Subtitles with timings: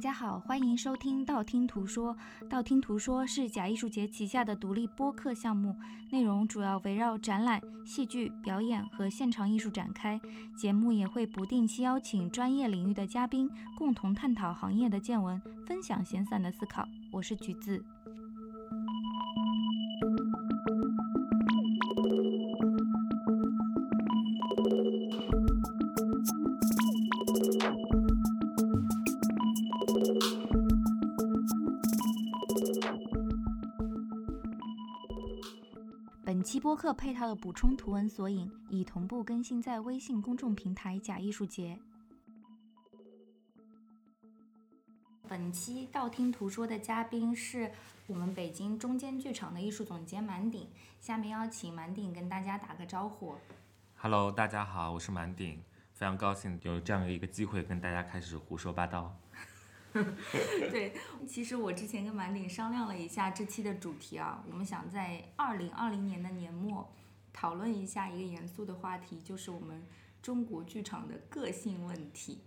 [0.00, 2.16] 大家好，欢迎收听道听途说。
[2.48, 5.76] 道听途说是假艺术节旗下的独立播客项目，
[6.08, 10.18] 内容主要围绕展览、戏剧表演和现场艺术展开。
[10.56, 16.88] 节目也会不定期邀请专业领域的嘉宾，共同探讨行业的见闻，分享闲散的思考。
[17.12, 17.84] 我是橘子。
[36.80, 41.78] 客配套的补充图文索引已同步更新在微信公众平台“假艺术节”。
[45.28, 47.70] 本期道听途说的嘉宾是
[48.06, 50.66] 我们北京中间剧场的艺术总监满鼎，
[50.98, 53.34] 下面邀请满鼎跟大家打个招呼。
[53.96, 59.14] Hello，大家好，我是满鼎，非常高兴有这样的一个机会跟大家开始胡说八道。
[60.70, 60.94] 对，
[61.26, 66.92] 其实我之前跟满鼎商量了一下这期的主题啊，我们想在二零二零年的年末
[67.32, 69.82] 讨论一下一个严肃的话题，就是我们
[70.22, 72.40] 中国剧场的个性问题，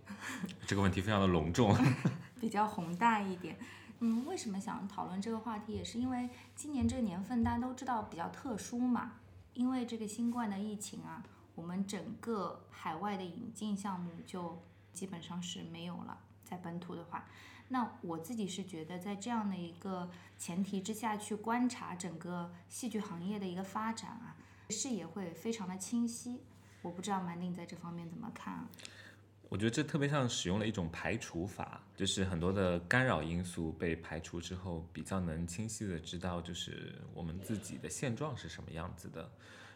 [0.66, 1.76] 这个问题非常的隆重。
[2.40, 3.56] 比较宏大一点。
[4.00, 9.12] 嗯，为什么想讨论这个话题，也是因为今年这个年份大家都知道比较特殊嘛，
[9.54, 11.22] 因为这个新冠的疫情啊，
[11.54, 16.18] 我们整个海外的引进项目就基本上是没有了。
[16.54, 17.26] 在本土的话，
[17.68, 24.36] 那我自己是觉得，在这样的一个前提之下去观察整个戏剧行业的一个发展啊，
[24.70, 26.40] 视野会非常的清晰。
[26.82, 28.68] 我不知道满宁在这方面怎么看啊？
[29.48, 39.28] 我觉得这特别像使用了一种排除法，就是很多的干扰因素被排除之后，比较能清晰的知道，就是我们自己的现状是什么样子的。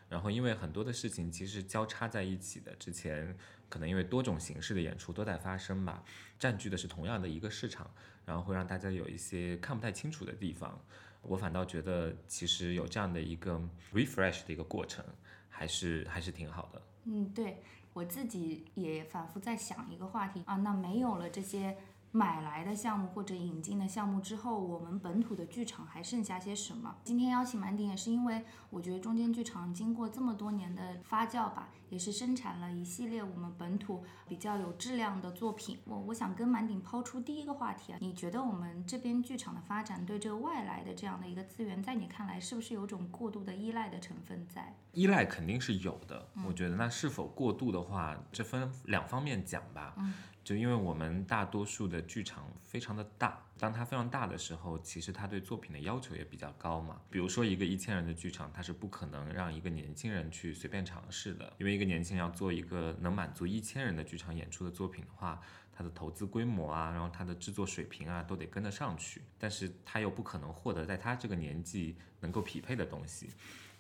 [0.08, 3.36] 然后，因为很多的事情其实交叉在一起的，之前
[3.68, 6.02] 可能因为多种形式的演出都在发生吧，
[6.38, 7.90] 占据的是同样的一个市场，
[8.24, 10.80] 然后会让大家有一些看不太清楚的地方。
[11.20, 13.60] 我反倒觉得，其实有这样的一个
[13.92, 15.04] refresh 的一个过程，
[15.48, 16.82] 还是还是挺好的。
[17.04, 21.76] 嗯，对我自己也反复在想一个话题啊，那没有了这些。
[22.10, 26.96] 买来的项目或者引进的项目之后，我们本土的剧场还剩下些什么？
[27.04, 35.78] 今天邀请满鼎也是因为我觉得中间剧场经过这么多年的发酵吧，也是生产了一系列我们本土比较有质量的作品。
[35.84, 44.74] 我我想跟满鼎抛出第一个话题啊，你觉得我们这边剧场的发展对这个外来的这样的一个资源，在你看来是不是有种过度的依赖的成分在？
[44.92, 49.94] 依赖肯定是有的，我觉得那是否过度的话，这分两方面讲吧。
[49.98, 50.14] 嗯，
[50.48, 56.98] 就因为我们大多数的剧场非常的大，当它非常大的时候，其实它对作品的要求也比较高嘛。
[57.10, 65.38] 比如说一个一千人的剧场，它是不可能让一个年轻人去随便尝试的，因为一个年轻人要做一个能满足一千人的剧场演出的作品的话，
[65.70, 69.20] 它的投资规模啊，然后它的制作水平啊，都得跟得上去。
[69.38, 73.28] 但是他又不可能获得在他这个年纪能够匹配的东西。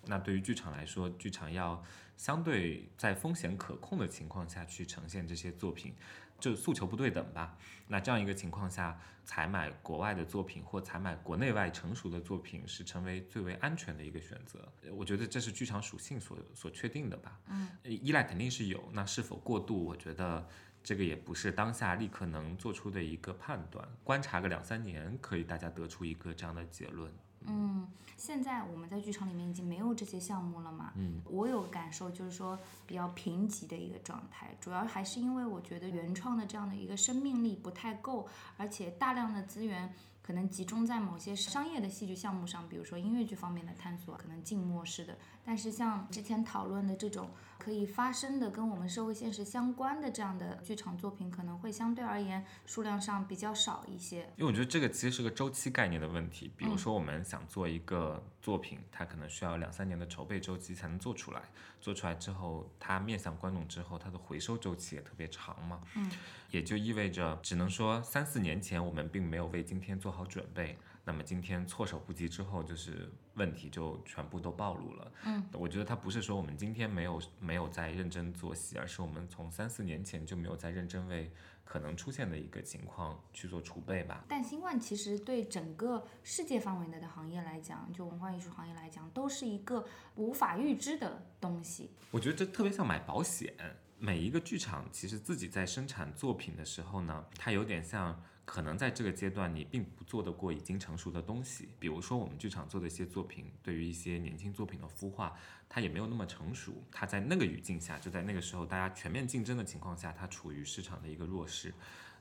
[0.04, 1.82] 那对于剧场来说，剧场要
[2.16, 5.92] 相对在风险可控的情况下去呈现这些作品，
[6.38, 7.56] 就诉求不对等吧。
[7.86, 14.70] 那这样一个情况下，采买国外的作品或采买国内外成熟的作品是成为最为安全的一个选择。
[14.92, 17.38] 我觉得这是剧场属性所所确定的吧。
[17.48, 20.46] 嗯，依赖肯定是有，那是否过度，我觉得。
[20.80, 27.12] 这个也不是当下立刻能做出的一个判断，观察个两三年，可以大家得出一个这样的结论。
[27.46, 30.92] 嗯，现在我们在剧场里面已经没有这些项目了嘛。
[30.96, 39.94] 嗯，我有感受就是说比较贫瘠的一个状态，主要还是因为我觉得原创的这样的一个生命力不太够，而且大量的资源
[40.28, 45.16] 可能集中在某些商业的戏剧项目上，比如说音乐剧方面的探索，可能静默式的。
[45.42, 54.30] 但是像之前讨论的这种可以发生的跟我们社会现实相关的这样的剧场作品，可能会相对而言数量上比较少一些。
[54.36, 61.40] 因为我觉得这个其实是个周期概念的问题，比如说我们想做一个作品，它可能需要两三年的筹备周期才能做出来，
[61.80, 65.80] 做出来之后，它面向观众之后，它的回收周期也特别长嘛。
[65.96, 66.10] 嗯，
[66.50, 75.12] 也就意味着，只能说三四年前我们并没有为今天做好准备，那么今天措手不及之后，就是问题就全部都暴露了。
[75.24, 81.32] 嗯，我觉得它不是说我们今天没有没有在认真做戏，而是我们从三四年前就没有在认真为
[81.64, 84.22] 可能出现的一个情况去做储备吧。
[84.28, 89.82] 但新冠其实对整个世界范围内的行业来讲，就文化艺术行业来讲，都是一个
[90.16, 91.90] 无法预知的东西。
[92.10, 93.54] 我觉得这特别像买保险。
[94.00, 101.68] 每一个剧场其实自己在生产作品的时候呢，它有点像，可能在这个阶段你并不做得过已经成熟的东西。
[101.78, 105.36] 比如说我们剧场做的一些作品，对于一些年轻作品的孵化，
[105.68, 106.82] 它也没有那么成熟。
[106.90, 111.74] 它在那个语境下，就在那个时候大家全面竞争的情况下，它处于市场的一个弱势。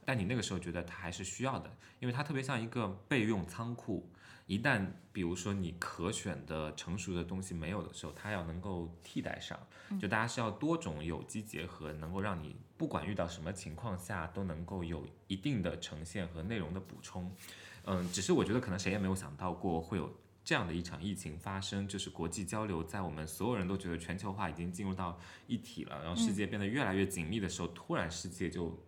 [0.04, 4.06] 但你那个时候觉得它还是需要的，因为它特别像一个备用仓库。
[4.48, 9.60] 一旦比如说你可选的成熟的东西没有的时候，它要能够替代上，
[10.00, 17.32] 就大家是要多种有机结合，能够让你不管遇到什么情况下都能够有一定的呈现和内容的补充。
[17.84, 20.14] 嗯，只是我觉得可能谁也没有想到过会有
[20.44, 28.82] 这样的一场疫情发生，就是国际交流在我们所有人都觉得全球化已经进入到一体了，然后世界变得越来越紧密的时候，突然世界就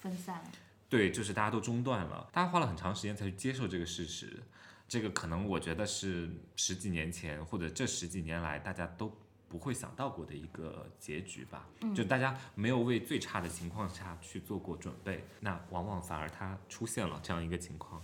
[0.00, 0.50] 分散了。
[0.88, 4.42] 对，就是大家都中断了，大家花了很长时间才去接受这个事实。
[4.86, 9.12] 这个可能我觉得是十几年前或者这十几年来大家都
[9.48, 11.66] 不会想到过的一个结局吧。
[11.94, 18.02] 就大家没有为最差的情况下去做过准备，那往往反而它出现了这样一个情况，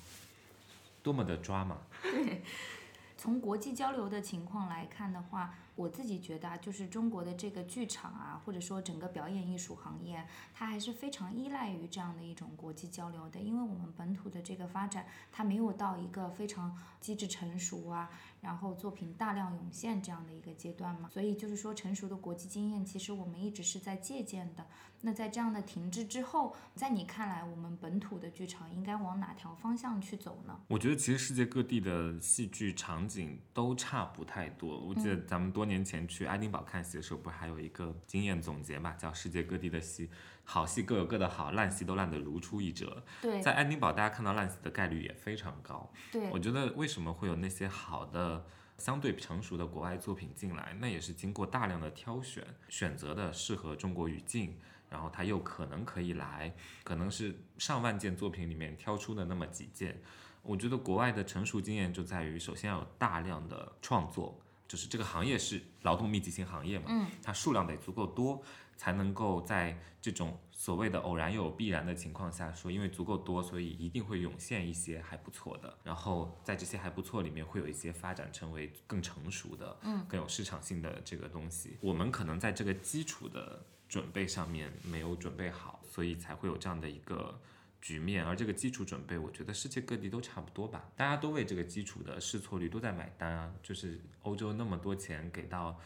[1.03, 1.79] 多么的抓嘛。
[3.21, 5.53] 从国际交流的情况来看的话。
[5.77, 13.41] 我自己觉得啊，就是中国的这个剧场啊，或者说整个表演艺术行业，它还是非常依赖于这样的一种国际交流的。
[13.41, 21.09] 因为我们本土的这个发展，它没有到一个非常机制成熟啊，然后作品大量涌现这样的一个阶段嘛。
[21.13, 24.67] 所以就是说，成熟的国际经验，其实我们一直是在借鉴的。
[25.03, 30.61] 那在这样的停滞之后，在你看来，我们本土的剧场应该往哪条方向去走呢？
[30.69, 34.79] 我觉得其实世界各地的戏剧场景都差不太多。
[34.79, 35.71] 我记得咱们多。
[35.71, 38.93] 年前去爱丁堡看戏的时候，不是还有一个经验总结嘛？
[38.95, 40.11] 叫世界各地的戏，
[40.45, 43.03] 好戏各有各的好，烂戏都烂得如出一辙。
[43.23, 45.93] 对，在爱丁堡，大家看到烂戏的概率也非常高。
[46.11, 48.45] 对，我觉得为什么会有那些好的、
[48.77, 50.77] 相对成熟的国外作品进来？
[50.81, 54.59] 那也是经过大量的挑选、选择的适合中国语境，
[54.89, 56.53] 然后它又可能可以来，
[56.83, 60.03] 可能是上万件作品里面挑出的那么几件。
[60.43, 64.41] 我觉得国外的成熟经验就在于，首先要有大量的创作。
[64.67, 68.41] 就是这个行业是劳动密集型行业嘛，嗯，它数量得足够多，
[68.81, 81.77] 才能够在这种所谓的偶然又有必然的情况下说，因为足够多，所以一定会涌现一些还不错的，然后在这些还不错里面会有一些发展成为更成熟的，嗯，更有市场性的这个东西。
[81.82, 87.38] 我们可能在这个基础的准备上面没有准备好，所以才会有这样的一个。
[87.83, 93.55] 局面，而这个基础准备，我觉得世界各地都差不多吧，大家都为这个基础的试错率都在买单啊。
[93.62, 95.81] 就是欧洲那么多钱给到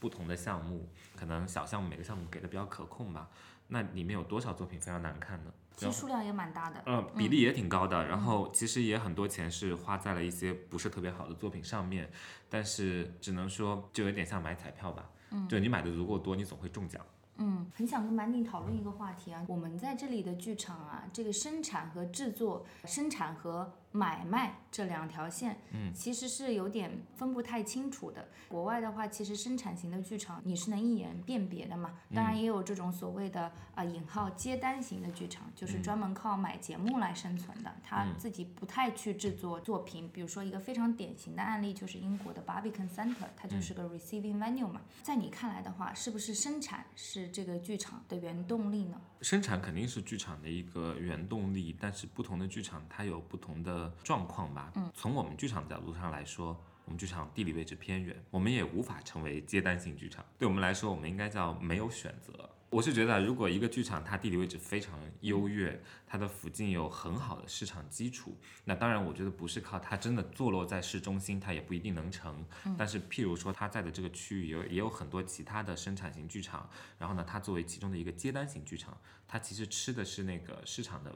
[0.00, 3.28] 不同的项目，可能小项目每个项目给的比较可控吧。
[3.68, 5.52] 那里面有多少作品非常难看呢？
[5.76, 8.04] 其实数量也蛮大的，呃，比例也挺高的。
[8.06, 12.10] 然后其实也很多钱是花在了一些不是特别好的作品上面，
[12.48, 17.00] 但是只能说就有点像买彩票吧，嗯，就你买的足够多，你总会中奖。
[17.36, 23.72] 嗯，很想跟满鼎讨论一个话题啊，我们在这里的剧场啊，这个生产和制作，生产和。
[23.92, 28.28] 买卖这两条线，嗯，其实是有点分不太清楚的。
[28.48, 31.94] 国外的话，其实生产型的剧场你是能一眼辨别的嘛。
[32.14, 40.08] 当然也有这种所谓的啊引号接单型的剧场，就是专门靠买节目来生存的，他自己不太去制作作品。
[40.12, 44.80] 比如说一个非常典型的案例就是英国的 Barbican Center，它就是个 receiving venue 嘛。
[45.02, 49.00] 在你看来的话，是不是生产是这个剧场的原动力呢？
[49.20, 54.72] 生产肯定是剧场的一个原动力，但是不同的剧场它有不同的状况吧。
[54.74, 60.24] 嗯，从我们剧场的角度上来说，我们剧场地理位置偏远，我们也无法成为接单型剧场。
[60.38, 62.50] 对我们来说，我们应该叫没有选择。
[62.70, 72.44] 我是觉得，如果一个剧场它地理位置非常优越，它的附近有很好的市场基础，那当然我觉得不是靠它真的坐落在市中心，它也不一定能成。
[72.78, 78.96] 但是譬如说它在的这个区域有也有很多其他的生产型剧场，然后呢，它作为其中的一个接单型剧场，
[79.26, 81.12] 它其实吃的是那个市场的。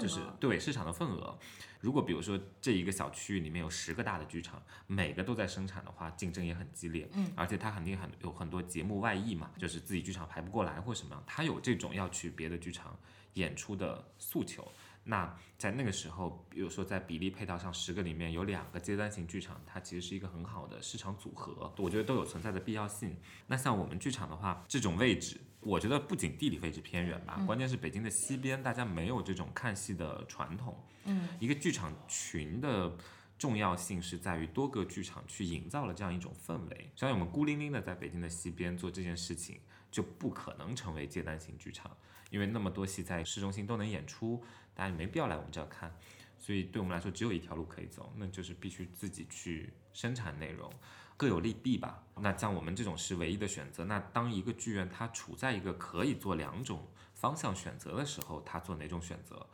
[0.00, 1.38] 就是对市场的份额，
[1.80, 7.08] 如果比如说这一个小区域里面有十个大的剧场，每个都在生产的话，竞争也很激烈。
[7.12, 12.98] 嗯，而且它肯定很有很多节目外溢嘛，就是自己剧场排不过来或什么样，它有这种要去别的剧场
[13.34, 14.66] 演出的诉求。
[15.04, 23.16] 那在那个时候，比如说在比例配套上，十个里面有两个阶段型剧场，它其实是一个很好的市场组合，我觉得都有存在的必要性。
[23.48, 25.40] 那像我们剧场的话，这种位置。
[25.62, 30.76] 我觉得不仅地理位置偏远吧，关键是北京的西边，大家没有这种看戏的传统。
[31.04, 32.92] 嗯，一个剧场群的
[33.38, 36.90] 重要性是在于多个剧场去营造了这样一种氛围。
[36.96, 41.96] 像我们孤零零的在北京的西边做这件事情，就不可能成为接单型剧场，
[42.30, 44.42] 因为那么多戏在市中心都能演出，
[44.74, 45.92] 大家没必要来我们这儿看。
[46.38, 50.68] 所以对我们来说，只有一条路可以走，那就是必须自己去生产内容。
[51.16, 52.02] 各有利弊吧。
[52.16, 53.84] 那像我们这种是唯一的选择。
[53.84, 59.46] 那当一个剧院它处在一个可以做两种方向选择的时候，它做哪种选择？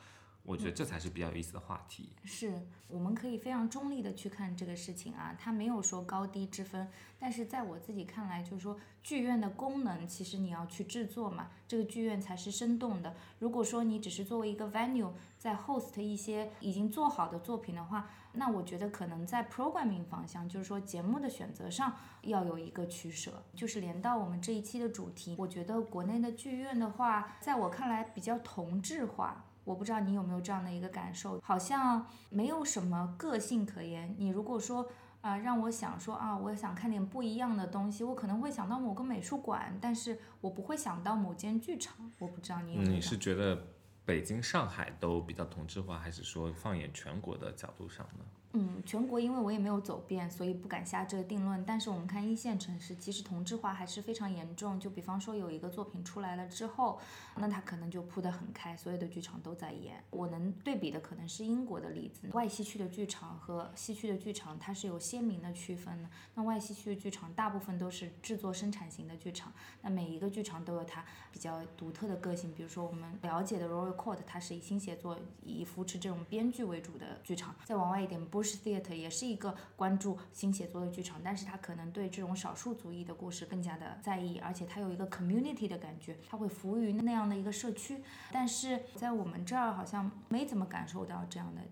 [0.49, 2.09] 我觉得这才是比较有意思的话题。
[2.25, 6.89] 是，我们可以非常中立的去看这个事情啊，它没有说高低之分。
[7.19, 13.15] 但是在我自己看来，就是说剧院的功能，其实你要去制作嘛，这个剧院才是生动的。
[13.39, 23.45] 如果说你只是作为一个 venue 在 host 一些已经做好的作品的话，那我觉得可能在 programming 方向，就是说节目的选择上要有一个取舍。
[23.55, 29.45] 就是连到我们这一期的主题，我觉得国内的剧院的话，在我看来比较同质化。
[29.69, 34.15] 我不知道你有没有这样的一个感受，好像没有什么个性可言。
[34.17, 34.89] 你如果说
[35.21, 42.11] 啊，让我想说啊，我想看点不一样的东西，我可能会想到某个美术馆，但是我不会想到某间剧场。
[42.19, 42.93] 我不知道你有没有。
[42.93, 43.63] 你是觉得
[44.07, 48.25] 北京、上海都比较同质化，还是说放眼全国的角度上呢？
[48.55, 51.63] 嗯，全国因为我也没有走遍，所以不敢下这个定论。
[51.67, 54.81] 但是我们看一线城市，其实同质化还是非常严重。
[54.81, 56.99] 就比方说有一个作品出来了之后，
[57.37, 60.03] 那它可能就铺得很开，所有的剧场都在演。
[60.09, 66.09] 我能对比的可能是英国的例子，外西区的剧场和西区的剧场它是有鲜明的区分的。
[66.35, 69.53] 那外西区的剧场大部分都是制作生产型的剧场，
[69.83, 72.51] 那每一个剧场都有它比较独特的个性。
[72.55, 77.55] 比如说我们了解的 Royal Court，它是以新写作、以扶持这种编剧为主的剧场。
[77.67, 78.38] 再往外一点不。
[78.39, 88.01] Bush Theater 也是一个关注新写作的剧场，但是他可能对这种少数族裔的故事更加的在意，而且他有一个 community 的感觉，他会服务于那样的一个社区。
[88.31, 91.63] 但是在我们这儿好像没怎么感受到这样的。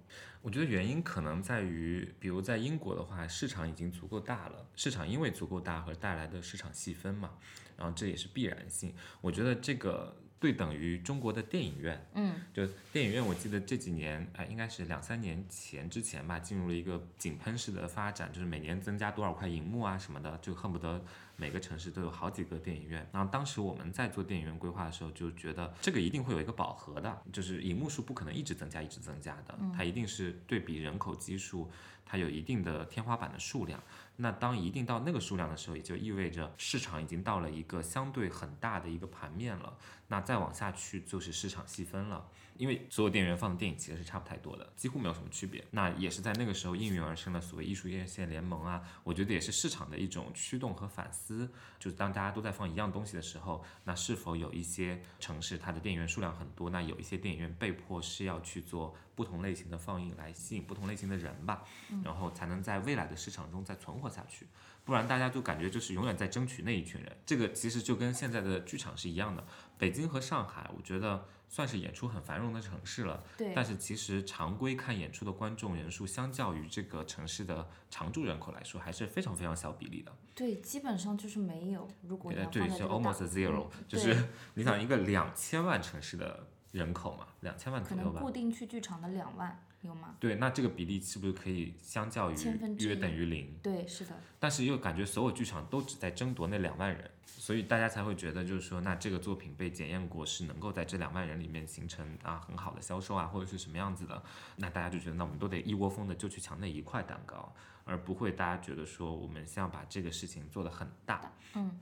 [0.43, 7.35] 我觉得原因可能在于，比如在英国的话，市场已经足够大了，市场因为足够大和带来的市场细分嘛，
[7.77, 8.93] 然后这也是必然性。
[9.21, 10.17] 我觉得这个。
[10.39, 21.03] 对等于中国的电影院，嗯，就电影院，我记得这几年，哎，应该是两三年前之前吧，进入了一个井喷式的发展，就是每年增加多少块银幕啊什么的，就恨不得
[21.37, 23.09] 每个城市都有好几个电影院。
[23.13, 31.71] 然后当时我们在做电影院规划的时候，就觉得这个一定会有一个饱和的，就是银幕数不可能一直增加一直增加的，它一定是对比人口基数，
[32.05, 33.83] 它有一定的天花板的数量。
[34.17, 39.77] 那当一定到那个数量的时候，也就意味着市场已经到了一个相对很大的一个盘面了。
[40.09, 42.25] 那再往下去就是市场细分了，
[42.57, 45.65] 因为所有电影院放的电影其实是差不太多的，几乎没有什么区别。
[45.73, 51.51] 那也是在那个时候应运而生的所谓艺术院线联盟啊，我觉得也是市场的一种驱动和反思。
[51.81, 61.65] 就是当大家都在放一样东西的时候，那是否有一些城市它的电影院数量很多，那有一些电影院被迫是要去做不同类型的放映来吸引不同类型的人吧，
[62.05, 64.47] 然后才能在未来的市场中再存活下去。
[64.85, 69.45] 不然大家就感觉就是永远在争取那一群人，这个其实就跟现在的剧场是一样的。
[69.77, 73.25] 北京和上海，我觉得算是演出很繁荣的城市了。
[73.37, 73.53] 对。
[73.53, 80.13] 但是其实常规看演出的观众人数，相较于这个城市的常住人口来说，还是非常非常小比例的。
[80.37, 81.89] 对，基本上就是没有。
[82.03, 88.11] 如果对，就 almost zero，就是你想一个两千万城市的人口嘛，两千万左右吧。
[88.11, 89.66] 可能固定去剧场的两万。
[89.87, 90.17] 有吗？
[90.21, 92.35] 对，那这个比例是不是可以相较于
[92.79, 93.57] 约等于零？
[93.63, 94.13] 对，是的。
[94.39, 104.23] 但是又感觉所有剧场都只在争夺那两万人，所以大家才会觉得，就是说，那这个作品被检验过是能够在这两万人里面形成啊很好的销售啊，或者是什么样子的，
[104.57, 111.33] 那大家就觉得，那我们都得一窝蜂的就去抢那一块蛋糕，而不会大家觉得说，我们先要把这个事情做得很大。
[111.55, 111.79] 嗯。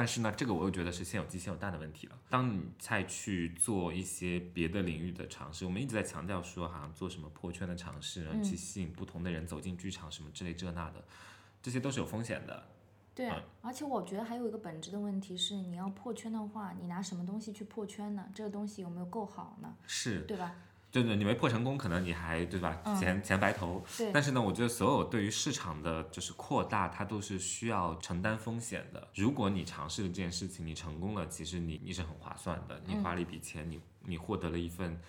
[0.00, 2.18] 但是呢，这个我又觉得是先有鸡先有蛋的问题了。
[2.30, 11.04] 当你再去做一些别的领域的尝试，我们一直在强调说，好像做什么破圈的尝试，然后去吸引不同的人走进剧场，什么之类这那的，
[11.60, 12.64] 这些都是有风险的。
[13.14, 13.30] 对，
[13.60, 18.26] 而且我觉得还有一个本质的问题是，你要破圈的话，你拿什么东西去破圈呢？
[18.34, 19.76] 这个东西有没有够好呢？
[19.86, 20.54] 是，对吧？
[20.92, 22.76] 对对，你没破成功，可能你还对吧？
[22.98, 23.84] 钱钱白投。
[24.12, 29.08] 但是呢，我觉得所有对于市场的就是扩大，它都是需要承担风险的。
[29.14, 35.00] 如果你尝试了这件事情，你成功了，其实你你是很划算的，你花了一笔钱，你你获得了一份。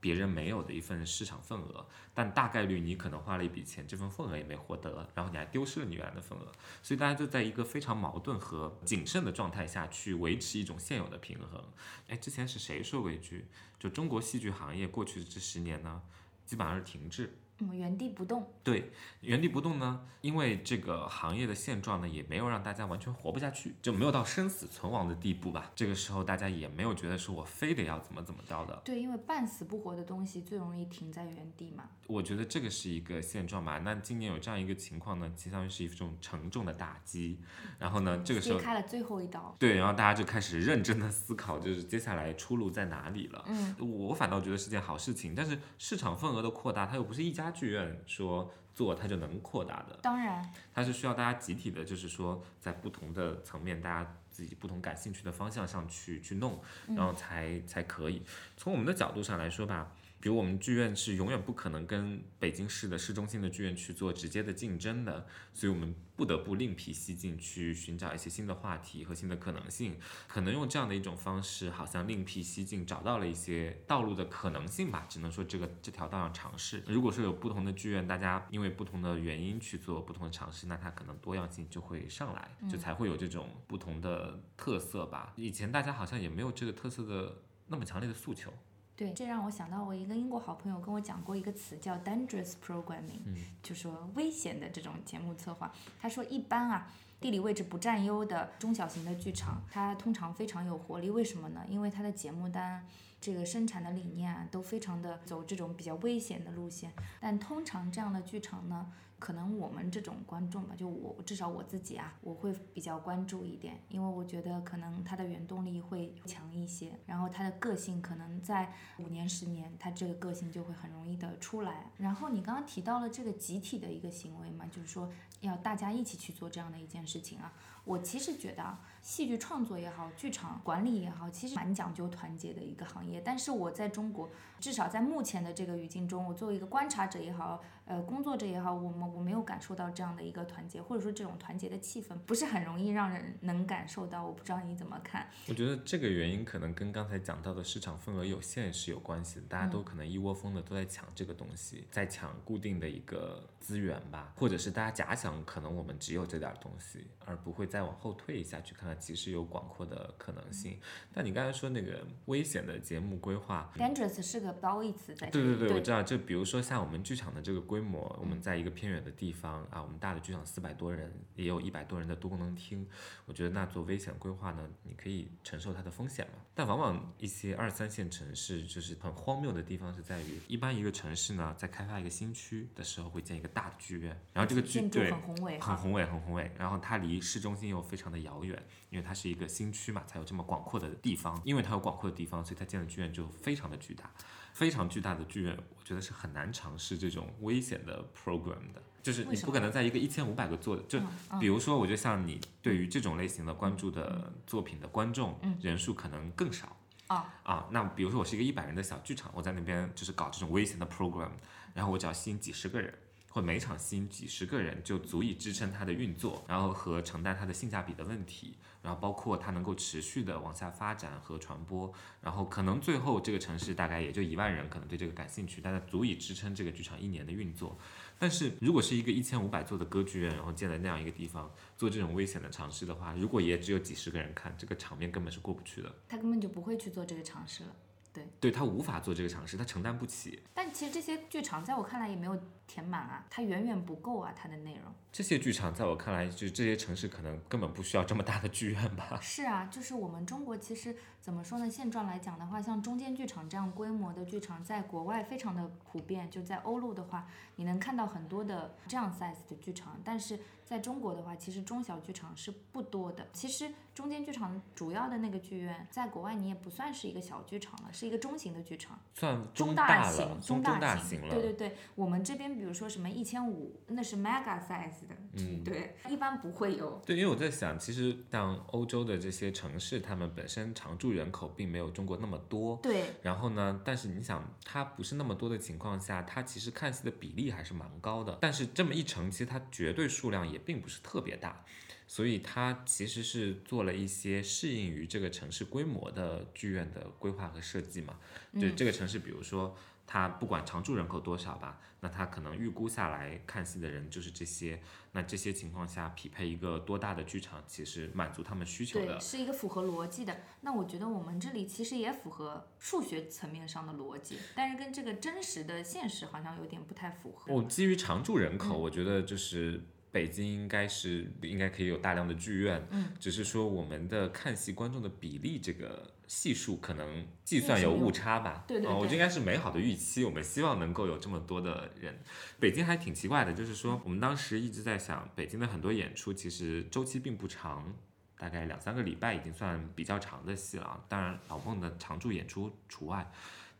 [0.00, 6.50] 别人没有的一份市场份额，但大概率你可能花了一笔钱，这份份额也没获得，然后你还丢失了你原来的份额，
[6.82, 11.62] 所以大家就在一个非常矛盾和谨慎的状态下去维持一种现有的平衡。
[12.08, 13.46] 哎，之前是谁说过一句，
[13.78, 16.00] 就中国戏剧行业过去的这十年呢，
[16.46, 17.38] 基本上是停滞。
[17.72, 18.90] 原地不动，对，
[19.20, 25.70] 原地不动呢，因为这个行业的现状呢，也没有让大家完全活不下去，就没有到生死存亡的地步吧。
[25.74, 28.80] 这个时候大家也没有觉得是我非得要怎么怎么着的。
[28.84, 31.84] 对，因为半死不活的东西最容易停在原地嘛。
[32.06, 33.78] 我觉得这个是一个现状吧。
[33.78, 37.38] 那今年有这样一个情况呢，相当于是一种沉重的打击。
[37.78, 39.54] 然后呢，这个时候开了最后一刀。
[39.58, 43.44] 对，然后大家就开始认真的思考，就是接下来出路在哪里了。
[43.46, 45.34] 嗯，我反倒觉得是件好事情。
[45.34, 47.49] 但是市场份额的扩大，它又不是一家。
[47.50, 58.22] 剧院说做它就能扩大的，当然，它是需要大家集体的，就是说在不同的层面，大家自己不同感兴趣的方向上去去弄，然后才才可以。
[58.56, 69.98] 从我们的角度上来说吧，比如我们剧院是永远不可能跟北京市的市中心的剧院去做直接的竞争的，所以我们不得不另辟蹊径去寻找一些新的话题和新的可能性。
[70.28, 75.06] 可能用这样的一种方式，好像另辟蹊径，找到了一些道路的可能性吧。
[75.08, 76.82] 只能说这个这条道上尝试。
[76.86, 85.32] 如果说有不同的剧院，大家因为不同的原因去做不同的尝试，那它可能多样性就会上来，就才会有这种不同的特色吧。
[85.36, 88.52] 以前大家好像也没有这个特色的那么强烈的诉求。
[89.00, 95.72] 对，这让我想到我一个英国好朋友跟我讲过一个词叫 dangerous programming，嗯就说危险的这种节目策划。
[95.98, 101.08] 他说一般啊，地理位置不占优的中小型的剧场，它通常非常有活力。
[101.08, 101.62] 为什么呢？
[101.66, 102.86] 因为它的节目单。
[103.22, 106.90] 这个生产的理念啊，都非常的走这种比较危险的路线，
[107.20, 121.92] 但通常这样的剧场呢，可能我们这种观众吧，就我至少我自己啊，我会比较关注一点，因为我觉得可能他的原动力会强一些，然后他的个性可能在五年十年，他这个个性就会很容易的出来。
[121.98, 127.52] 然后你刚刚提到了这个集体的一个行为嘛，就是说要大家一起去做这样的一件事情啊。
[127.84, 133.20] 我其实觉得啊，戏剧创作也好，剧场管理也好，其实蛮讲究团结的一个行业。
[133.24, 144.24] 但是我在中国，至少在目前的这个语境中，我作为一个观察者也好，呃，工作者也好，我们我没有感受到这样的一个团结，或者说这种团结的气氛不是很容易让人能感受到。
[144.24, 145.26] 我不知道你怎么看？
[145.48, 160.78] 我觉得这个原因可能跟刚才讲到的市场份额有限是有关系的，大家都可能一窝蜂的都在抢这个东西，在抢固定的一个资源吧，或者是大家假想可能我们只有这点东西，而不会再往后退一下去看看其实有广阔的可能性。
[161.14, 165.30] 但你刚才说那个危险的节目规划，dangerous 是个褒义词在。
[165.30, 166.02] 对对对，我知道。
[166.02, 172.86] 就比如说像我们剧场的这个规模，我们在一个偏远的地方啊，我们大的剧场四百多人，也有一百多人的多功能厅。
[173.24, 176.34] 我觉得那做危险规划呢，你可以承受它的风险嘛。
[176.54, 185.58] 但往往一些二三线城市，就是很荒谬的地方是在于，一般一个城市呢，在开发一个新区的时候，会建一个大的剧院，然后这个剧对很宏伟。
[185.58, 186.50] 很宏伟，很宏伟。
[186.58, 191.40] 然后它离市中心又非常的遥远，因为它是一个新区嘛，才有这么广阔的地方。
[191.44, 194.10] 因为它有广阔的地方，所以它建的剧院就非常的巨大，
[194.52, 198.82] 非常巨大的剧院，我觉得是很难尝试这种危险的 program 的。
[199.02, 206.76] 就是你不可能在一个一千五百个座，就嗯比如说，我就像你对于这种类型的关注的作品的观众人数可能更少。
[207.08, 211.30] 哦啊，那比如说我是一个一百人的小剧场，我在那边就是搞这种危险的 program，
[211.74, 212.94] 然后我只要吸引几十个人，
[213.32, 227.78] 或每场吸引几十个人就足以支撑它的运作，然后和承担它的性价比的问题，然后包括它能够持续的往下发展和传播，然后可能最后这个城市大概也就一万人可能对这个感兴趣，但它足以支撑这个剧场一年的运作。
[228.18, 235.94] 但是如果是一个一千五百座的歌剧院，然后建在那样一个地方做这种危险的尝试的话，如果也只有几十个人看，这个场面根本是过不去的。
[236.08, 237.76] 他根本就不会去做这个尝试了。
[238.12, 240.42] 对对他无法做这个尝试，他承担不起。
[240.54, 244.92] 但其实这些剧场在我看来也没有填满啊，它远远不够啊，它的内容。
[245.12, 249.18] 这些剧场在我看来，就是这些城市可能根本不需要这么大的剧院吧。
[249.20, 251.68] 是啊，就是我们中国其实怎么说呢？
[251.68, 256.30] 现状来讲的话，像中间剧场这样规模的剧场，在国外非常的普遍。
[256.30, 263.26] 就在欧陆的话，你能看到很多的这样 size 的剧场，但是在中国的话，其实中小剧场是不多的。
[263.32, 268.96] 其实中间剧场主要的那个剧院，在国外你也不算是一个小剧场了，是一个中型的剧场。
[269.14, 271.34] 算中大型，，中大大型了。
[271.34, 277.00] 对对对，我们这边比如说什么一千五，那是 mega size 的，嗯对，一般不会有。
[277.06, 282.78] 对，因为我在想，其实像欧洲的这些城市，他们本身常住人口并没有中国那么多。
[282.82, 288.38] 对，然后呢，但是你想，它不是那么多的情况下，它其实看似的比例还是蛮高的。
[288.40, 291.64] 但是这么一乘，其实它绝对数量也并不是特别大，
[292.06, 298.18] 所以它其实是做了一些适应于这个城市规模的剧院的规划和设计嘛。
[298.54, 299.76] 就嗯这个城市，比如说
[300.12, 304.80] 它不管常住人口多少吧，那它可能预估下来看戏的人就是这些。
[305.12, 309.20] 那这些情况下，匹配一个多大的剧场，其实满足他们需求，的。
[309.20, 310.36] 是一个符合逻辑的。
[310.62, 317.54] 那我觉得我们这里其实也符合数学层面上的逻辑，但是跟这个真实的现实好像有点不太符合。
[317.54, 328.62] 哦基于常住人口，嗯我觉得就是北京应该是应该可以有大量的剧院，嗯，只是说我们的看戏观众的比例这个系数可能计算有误差吧。
[328.68, 332.16] 对对啊我觉得应该是美好的预期，我们希望能够有这么多的人。
[332.60, 337.92] 北京还挺奇怪的，就是说我们当时一直在想，北京的很多演出其实周期并不长。
[338.38, 343.30] 大概两三个礼拜已经算比较长的戏了啊，当然老孟的常驻演出除外，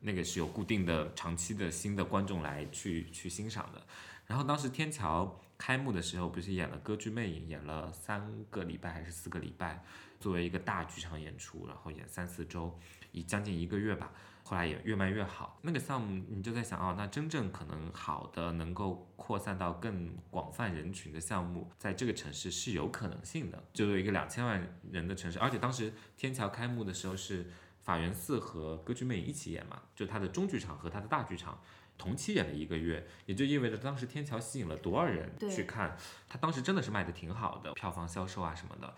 [0.00, 3.80] 那个是有固定的、长期的新的观众来去去欣赏的。
[4.26, 9.82] 然后当时天桥开幕的时候，不是演了《歌剧魅影》，演了三个礼拜还是四个礼拜，
[10.20, 12.78] 作为一个大剧场演出，然后演三四周，
[13.10, 14.12] 以将近一个月吧。
[14.42, 15.58] 后来也越卖越好。
[15.62, 23.62] 那个项目你就在想哦，那真正可能好的能够扩散到更广泛人群的项目，在这个城市是有可能性的。
[23.72, 27.48] 就有一个两千万人的城市，而且当时天桥开幕的时候是
[27.80, 31.60] 法源寺和歌剧魅影一起演嘛，就它的中剧场和它的大剧场。
[32.00, 35.94] 同期演了一个月，也就意味着当时天桥吸引了多少人去看，
[36.30, 38.94] 它当时真的是卖的挺好的，票房销售啊什么的，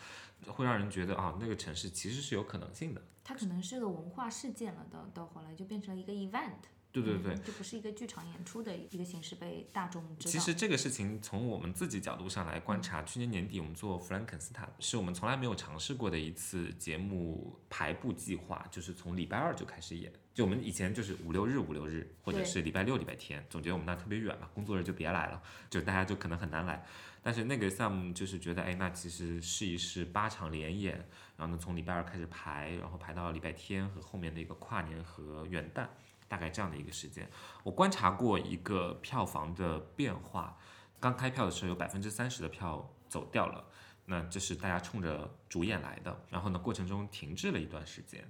[0.53, 3.03] 会让人觉得啊，那个城市其实是有可能性的。
[3.25, 6.63] 它可能是个文化事件了，到到后来就变成了一个 event。
[6.93, 10.31] 对对对，就不是一个剧场演出的一个形式被大众知道。
[10.31, 20.13] 其实这个事情从我们自己角度上来观察，去年年底我们做弗兰肯斯坦，是我们从来没有尝试过的一次节目排布计划，就是从礼拜二就开始演。
[20.35, 26.85] 就我们以前就是五六日五六日，或者是礼拜六礼拜天，总觉得我们那特别远嘛，工作日就别来了，就大家就可能很难来。
[27.23, 30.97] 但是那个项目就是觉得，哎，那其实试一试八场连演，
[31.37, 35.87] 然后呢从礼拜二开始排，然后排到礼拜天和后面的一个跨年和元旦。
[36.33, 37.29] 大概这样的一个时间，
[37.63, 40.57] 我观察过一个票房的变化。
[40.99, 43.63] 刚开票的时候有百分之三十的票走掉了，
[44.07, 46.25] 那这是大家冲着主演来的。
[46.31, 48.27] 然后呢，过程中停滞了一段时间，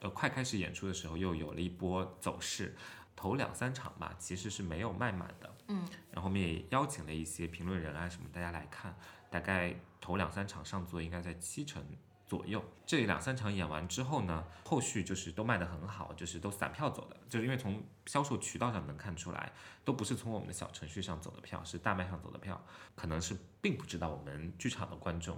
[0.00, 2.74] 呃，快开始演出的时候又有了一波走势。
[3.14, 5.56] 头两三场吧，其实是没有卖满的。
[5.68, 8.92] 嗯，然后我们也邀请了一些评论人啊什么，大家来看，
[9.30, 11.86] 大概头两三场上座应该在七成。
[12.26, 19.52] 左右，这两三场演完之后呢，后续就是都卖得很好，就是都散票走的，就是因为从销售渠道上能看出来，
[19.84, 22.58] 都不是从我们的小程序上走的票，是大麦上走的票，
[22.94, 25.36] 可能是并不知道我们剧场的观众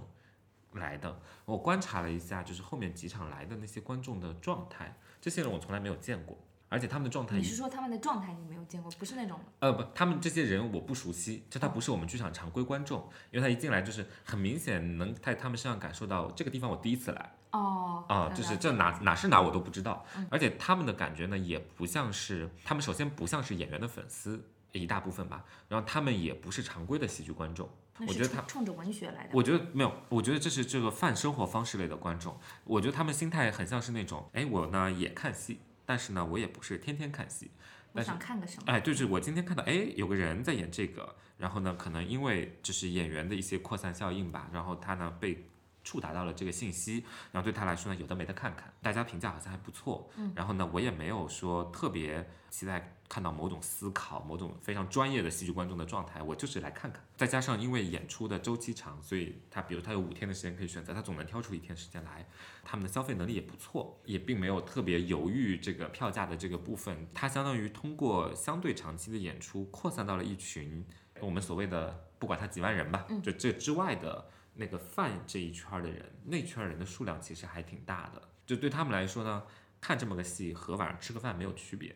[0.71, 1.19] 来的。
[1.45, 6.37] 我观察了一下，就是后面几场来的那些观众的状态，这些人我从来没有见过。
[6.69, 9.39] 而且他们的状态，你是说他们的状态你没有见过，不是那种？
[9.59, 17.33] 呃不，他们这些人我不熟悉，就他不是我们剧场常规观众，因为他一进来就是很明显能在他们身上感受到这个地方我第一次来。
[17.51, 18.05] 哦。
[18.09, 29.29] 啊，就是这哪哪是哪我都不知道，而且他们的感觉呢也不像是，他们首先不像是演员的粉丝一大部分吧，然后他们也不是常规的喜剧观众，我觉得他冲着文学来的。
[29.33, 35.59] 我觉得没有，我觉得这是这个泛生活方式类的观众，我觉得他们心态很像是那种，哎，我呢也看戏。
[35.87, 37.49] 但是呢，我也不是天天看戏，
[37.93, 38.63] 我想看个什么？
[38.67, 45.47] 哎，就是我今天看到，哎，有个人在演这个，然后呢，可能因为就是演员的一些扩散效应吧，然后他呢被
[45.85, 52.93] 触达到了这个信息，然后对他来说呢，有的没的看看，大家评价好像还不错，嗯，然后呢，我也没有说特别期待。
[53.09, 57.03] 看到某种思考、某种非常专业的戏剧观众的状态，我就是来看看。
[57.15, 62.27] 再加上因为演出的周期长，所以他比如他有五天的时间可以选择，他总能挑出一天时间来。
[62.63, 67.07] 他们的消费能力也不错，也并没有特别犹豫这个票价的这个部分。
[67.13, 70.85] 它相当于通过相对长期的演出，扩散到了一群
[71.21, 78.21] 我们所谓的不管他几万人吧，就这之外的那个饭这一圈的人，那圈人的数量其实还挺大的。
[78.45, 79.43] 就对他们来说呢，
[79.79, 81.95] 看这么个戏和晚上吃个饭没有区别。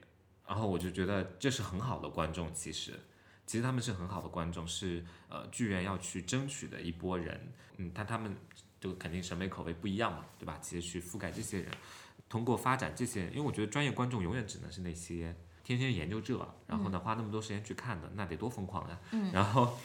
[0.51, 2.91] 然后我就觉得这是很好的观众，其实，
[3.47, 8.35] 其实他们是很好的观众，是呃剧院要去争取的一波人，嗯，但他们
[8.77, 10.59] 就肯定审美口味不一样嘛，对吧？
[10.61, 11.71] 其实去覆盖这些人，
[12.27, 15.33] 通过发展这些人，因为我觉得专业观众永远只能是那些
[15.63, 16.37] 天天研究这，
[16.67, 18.99] 然后呢花那么多时间去看的，那得多疯狂呀！
[19.11, 19.77] 嗯，然后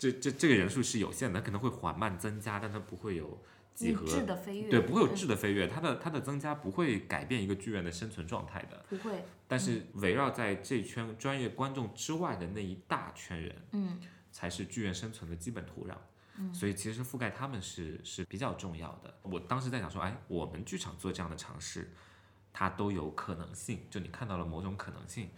[0.00, 3.38] 这这这个人数是有限的，可能会缓慢增加，但它不会有。
[3.78, 4.04] 几何
[4.68, 9.22] 对不会有质的飞跃，它的它的增加不会改变一个剧院的生存状态的，不会。
[9.48, 15.96] 但是围绕在这圈专业观众之外的那一大圈人，嗯，才是剧院生存的基本土壤。
[16.36, 19.18] 嗯，所以其实覆盖他们是是比较重要的。
[19.22, 21.92] 我当时在想说，哎，我们剧场做这样的尝试，
[22.52, 23.80] 它都有可能性。
[23.90, 25.30] 就你看到了某种可能性。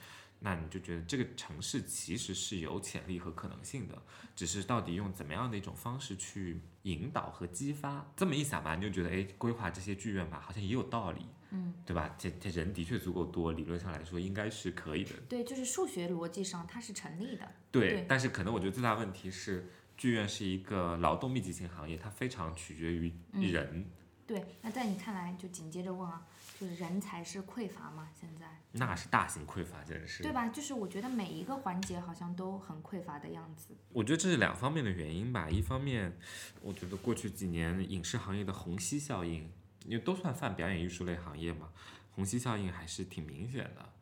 [0.43, 4.03] 那你就觉得这个城市其实是有潜力和可能性的，
[4.35, 8.11] 只是到底用怎么样的一种方式去引导和激发？
[8.17, 12.15] 这么一想吧，你就觉得，哎，规划这些剧院吧，好像也有道理，嗯，对吧？
[12.19, 15.11] 这这人的确足够多，理论上来说应该是可以的。
[15.29, 17.51] 对，就是数学逻辑上它是成立的。
[17.71, 23.87] 对，但是可能我觉得最大问题是，剧院是一个劳动密集型行业，它非常取决于人。
[24.27, 26.27] 对，那在你看来，就紧接着问啊。
[26.61, 28.11] 就是人才是匮乏吗？
[28.21, 30.47] 现在那是大型匮乏，真的是对吧？
[30.49, 33.75] 就是我觉得每一个环节好像都很匮乏的样子。
[33.95, 35.49] 我觉得这是两方面的原因吧。
[35.49, 36.15] 一方面，
[36.61, 39.51] 我觉得过去几年影视行业的虹吸效应，
[39.87, 41.73] 因为都算泛表演艺术类行业嘛，
[42.13, 43.93] 虹吸效应还是挺明显的。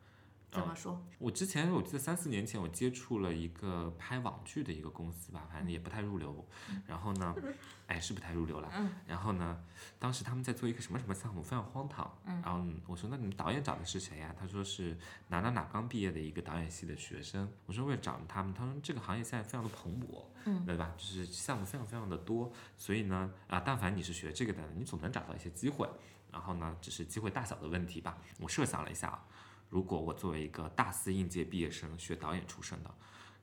[0.51, 0.99] 怎么说？
[1.19, 6.45] 我之前我记得三四年前我接触了一个拍网剧的一个公司吧，反正也不太入流。
[6.85, 7.35] 然后呢，
[7.87, 8.71] 哎，是不太入流了。
[9.05, 9.63] 然后呢，
[9.99, 12.11] 当时他们在做一个什么什么项目，非常荒唐。
[12.25, 20.25] 然后我说：“那你们导演找的是谁呀？”他说：“是哪哪哪刚毕业的一个导演系的学生。”我说：“为了找他们，他说这个行业现在非常的蓬勃，
[20.65, 20.91] 对吧？
[20.97, 25.87] 就是项目非常非常的多，所以呢，啊，但凡你是学这个的，你总能找到一些机会。
[26.31, 28.15] 然后呢，只是机会大小的问题吧。
[28.39, 29.25] 我设想了一下啊。
[29.69, 32.91] 如果我作为一个大四应届毕业生，学导演出身的，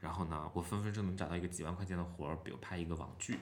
[0.01, 3.39] 然后呢，我分分钟能找到一个几万块钱的活儿，比如拍一个网剧，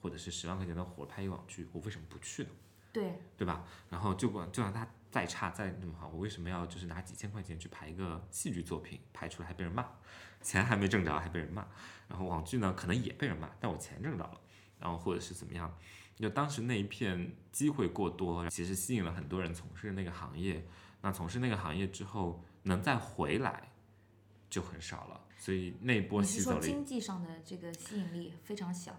[0.00, 2.50] 或者是十万块钱的活儿拍一个网剧，我为什么不去呢？
[2.92, 3.64] 对，对吧？
[3.88, 9.86] 然后就管就算它再差再那么好，我为什么要就是拿几千块钱去拍一个戏剧作品，拍出来还被人骂，
[10.42, 11.66] 钱还没挣着还被人骂，
[12.08, 14.40] 然后网剧呢可能也被人骂，但我钱挣着了，
[14.78, 15.74] 然后或者是怎么样？
[16.16, 20.66] 就当时那一片机会过多，其实吸引了很多人从事那个行业。
[21.02, 23.70] 那从事那个行业之后，能再回来
[24.48, 28.94] 就很少了，所以那波你是说吸走了经济上的这个吸引力非常小？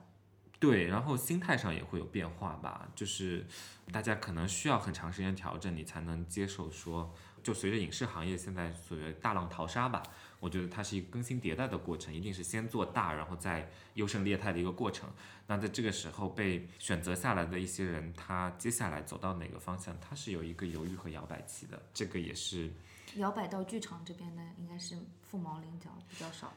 [0.59, 3.45] 对，然后心态上也会有变化吧，就是
[3.91, 7.11] 大家可能需要很长时间调整，你才能接受说，
[7.41, 10.03] 就随着影视行业现在所谓大浪淘沙吧，
[10.41, 15.07] 我觉得它是一个更新迭代的过程，一定是先做大，然后再优胜劣汰的一个过程。
[15.47, 22.71] 那在这个时候被选择下来的一些人，他接下来走到哪个方向，他是有一个犹豫和摇摆期的，这个也是
[23.15, 26.51] 摇摆到剧场这边呢应该是凤毛麟角，比较少。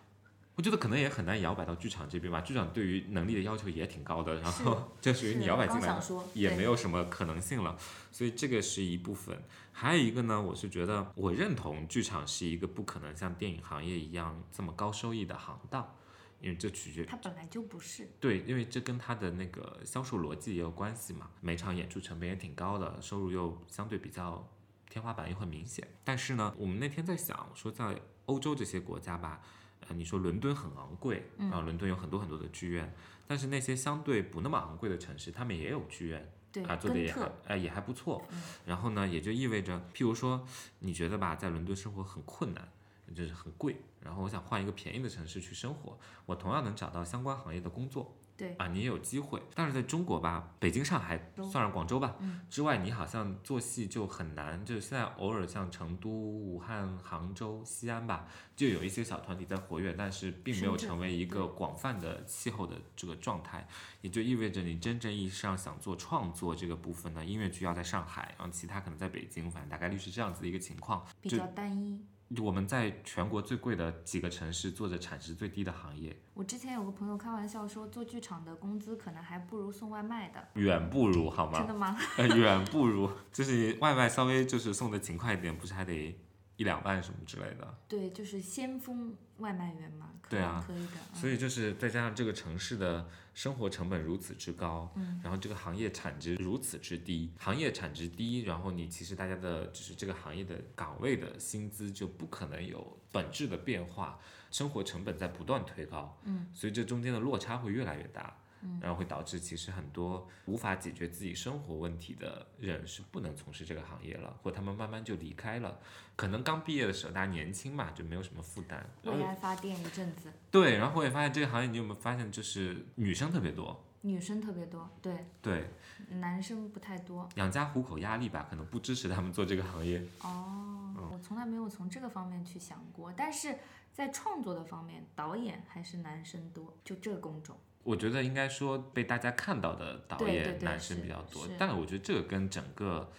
[0.56, 6.00] 我觉得可能也很难摇摆到剧场这边吧，剧场对于能力的要求也挺高的，然后 这属于你摇摆进来
[6.32, 7.76] 也没有什么可能性了，
[8.12, 9.36] 所以这个是一部分。
[9.72, 15.92] 还有一个呢，我是觉得我认同剧场是一个不可能像电影行业一样这么高收益的行当，
[16.40, 18.08] 因为这取决它本来就不是。
[18.20, 24.48] 对，因为这跟它的那个销售逻辑也有关系嘛，每场演出成本也挺高的，收入又相对比较
[24.88, 25.88] 天花板又很明显。
[26.04, 29.40] 但是呢，我们那天在想说，在欧洲这些国家吧，
[29.88, 32.92] 呃，你说伦敦很昂贵，然后伦敦有很多很多的剧院，
[33.26, 36.32] 但是那些相对不那么昂贵的城市，他们也有剧院。
[36.50, 38.40] 对，啊，做的也还哎也还不错嗯。
[38.64, 40.46] 然后呢，也就意味着，譬如说，
[40.78, 42.68] 你觉得吧，在伦敦生活很困难，
[43.12, 48.16] 就是很贵，然后我想换一个便宜的城市去生活，我同样能找到相关行业的工作。
[48.36, 49.40] 对啊，你也有机会。
[49.54, 54.64] 但是在中国吧，北京、上海算上广州吧、嗯之外，你好像做戏就很难。
[54.64, 63.66] 就是现在偶尔像成都、武汉、杭州、西安吧，就有一些小团体在活跃，但是并没有成为一个广泛的气候的这个状态。
[64.00, 71.06] 也就意味着你真正意义上想做创作这个部分呢，音乐剧要在上海，然后其他可能在北京，反正大概率是这样子的一个情况。
[71.20, 72.04] 比较单一。
[72.40, 81.68] 我们在全国最贵的几个城市做着产值最低的行业，我之前有个朋友开玩笑说，做剧场的工资可能还不如送外卖的，远不如好吗真？
[81.68, 81.96] 的吗？
[82.16, 86.18] 呃，远不如，就是外卖稍微就是送的勤快一点，不是还得
[86.56, 87.78] 一两万什么之类的。
[87.88, 90.92] 对，就是先锋外卖员嘛，可对啊可以的。
[91.12, 104.18] 嗯所以就是再加上这个城市的生活成本如此之高，嗯然后这个行业产值如此之低，行业产值低，然后你其实大家的就是这个行业的岗位的薪资就不可能有本质的变化，
[104.50, 108.36] 生活成本在不断推高，嗯，所以这中间的落差会越来越大。
[108.80, 115.78] 然后会导致其实很多无法解决自己生活问题的人是不能从事这个行业了，或他们慢慢就离开了。
[116.16, 118.84] 可能刚毕业的时候大家年轻嘛，就没有什么负担。
[119.02, 123.84] 然后为爱发电一阵子，对，然后我也发现这个行业，你有没有发现就是女生特别多？
[124.02, 125.70] 女生特别多，对，对，
[126.10, 127.26] 男生不太多。
[127.36, 130.06] 养家糊口压力吧，可能不支持他们做这个行业。
[130.20, 133.56] 哦，我从来没有从这个方面去想过，但是
[133.94, 137.56] 在创作的方面，导演还是男生多，就这个工种。
[137.84, 143.12] 我觉得应该说被大家看到的导演男生比较多是，但我觉得这个跟整个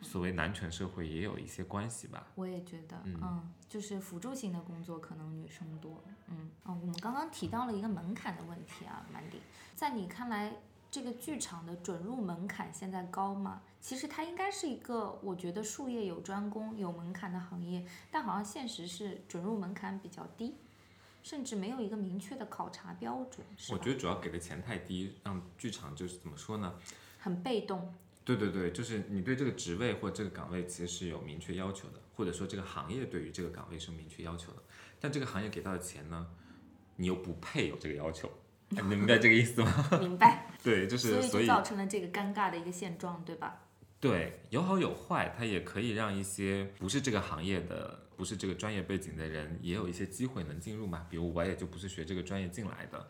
[0.00, 2.26] 所谓男权社会也有一些关系吧。
[2.36, 9.38] 我也觉得，嗯嗯，就是辅助型的工作可能女生多，嗯，哦，我们刚刚提到了一个门槛的问题啊，曼迪，
[9.74, 10.56] 在你看来，
[10.90, 13.60] 这个剧场的准入门槛现在高吗？
[13.80, 20.54] 其实它应该是一个，我觉得术业有专攻、有门槛的行业，但好像现实是准入门槛比较低，
[21.22, 26.74] 甚至没有一个明确的考察标准，我觉得主要给的钱太低，让剧场就是怎么说呢？
[27.18, 34.62] 很被动，对对对，就是你对这个职位或这个岗位其实是有明确要求的，或者说这个行业对于这个岗位是有明确要求的，
[34.98, 36.26] 但这个行业给到的钱呢，
[36.96, 38.30] 你又不配有这个要求，
[38.76, 39.88] 哎你明白这个意思吗？
[40.00, 40.46] 明白？
[40.62, 43.64] 对，就是所以所以就造成了这个尴尬的一个现状，对吧？
[44.00, 51.06] 对，有好有坏，它也可以让一些不是这个行业的、不是这个专业背景的人，也有一些机会能进入嘛。
[51.08, 53.08] 比如我也就不是学这个专业进来的，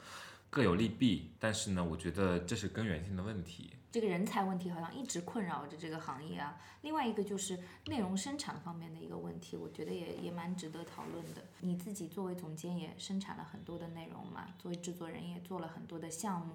[0.48, 1.32] 各有利弊。
[1.40, 3.72] 但是呢，我觉得这是根源性的问题。
[3.90, 6.56] 这个人才问题好像一直困扰着这个行业啊。
[6.82, 11.42] 另外一个就是内容生产方面的一个问题，我觉得也也蛮值得讨论的。
[11.58, 16.54] 你自己作为总监也生产了很多的内容嘛，作为制作人也做了很多的项目。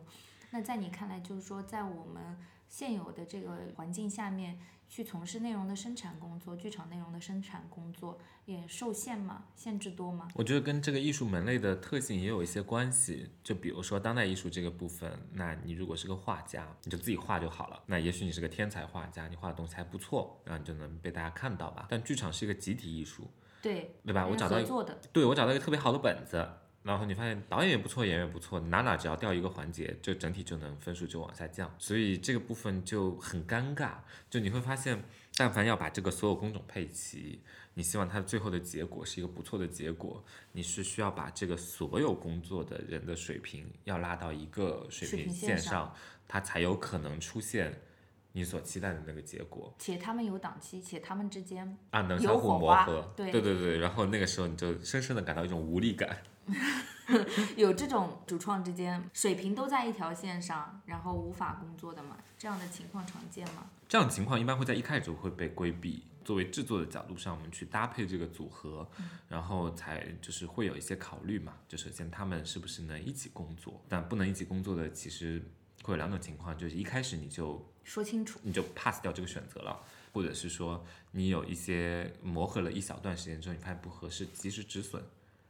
[0.51, 2.37] 那在你看来，就是说在我们
[2.69, 9.45] 现有的这个环境下面去从事内容的生产工作，剧场内容的生产工作也受限吗？
[9.55, 10.27] 限制多吗？
[10.35, 13.29] 我觉得跟这个艺术门类的特性也有一些关系。
[13.43, 17.83] 就比如说当代艺术这个部分，那你如果是个画家，你就自己画就好了。
[17.87, 21.87] 那也许你是个天才画家，你画的东西还不错，然后你就能被大家看到吧。
[21.89, 23.29] 但剧场是一个集体艺术，
[23.61, 24.25] 对，对吧？
[24.27, 24.61] 我找到
[25.11, 26.47] 对我找到一个特别好的本子。
[26.85, 33.93] 然后你发现导演也不错，演员也不错，哪哪只要掉一个环节，就整体就能分数就往下降，所以这个部分就很尴尬。
[34.29, 35.03] 就你会发现，
[35.35, 37.41] 但凡要把这个所有工种配齐，
[37.73, 45.91] 你希望它最后的结果是一个不错的结果，你是需要把这个所有工作的人的水平要拉到一个水平线上，
[46.27, 47.81] 它才有可能出现
[48.31, 49.73] 你所期待的那个结果。
[49.79, 56.15] 且他们有档期，且他们之间啊能相互磨合，对对对对，然后那个时候你就深深的感到一种无力感。
[57.55, 62.17] 有这种主创之间水平都在一条线上，然后无法工作的吗？
[62.37, 63.69] 这样的情况常见吗？
[63.87, 66.03] 这样的情况一般会在一开始就会被规避。
[66.23, 68.89] 作为制作的角度上，我们去搭配这个组合，
[69.27, 71.53] 然后才就是会有一些考虑嘛。
[71.67, 73.79] 就首先他们是不是能一起工作？
[73.87, 75.39] 但不能一起工作的，其实
[75.83, 79.79] 会有两种情况，就是一开始你就说清楚，你就 pass 掉这个选择了，
[80.13, 85.03] 或者是说你有一些磨合了一小段时间之后，你发现不合适，及时止损。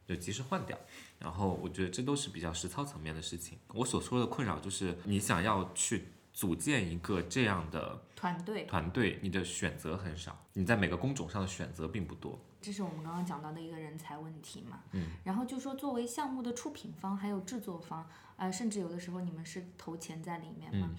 [0.07, 0.77] 就及时换掉，
[1.19, 3.57] 然后我觉得这都是比较实操层面的事情。
[3.73, 12.39] 我所说的困扰就是，你想要去组建一个这样的团队，团队你的选择很少，你在每个工种上的选择并不多。
[12.61, 14.81] 这是我们刚刚讲到的一个人才问题嘛。
[14.91, 15.11] 嗯。
[15.23, 20.89] 然后就说作为项目的出品方还有制作方，呃，甚至有的时候你们是投钱在里面嘛。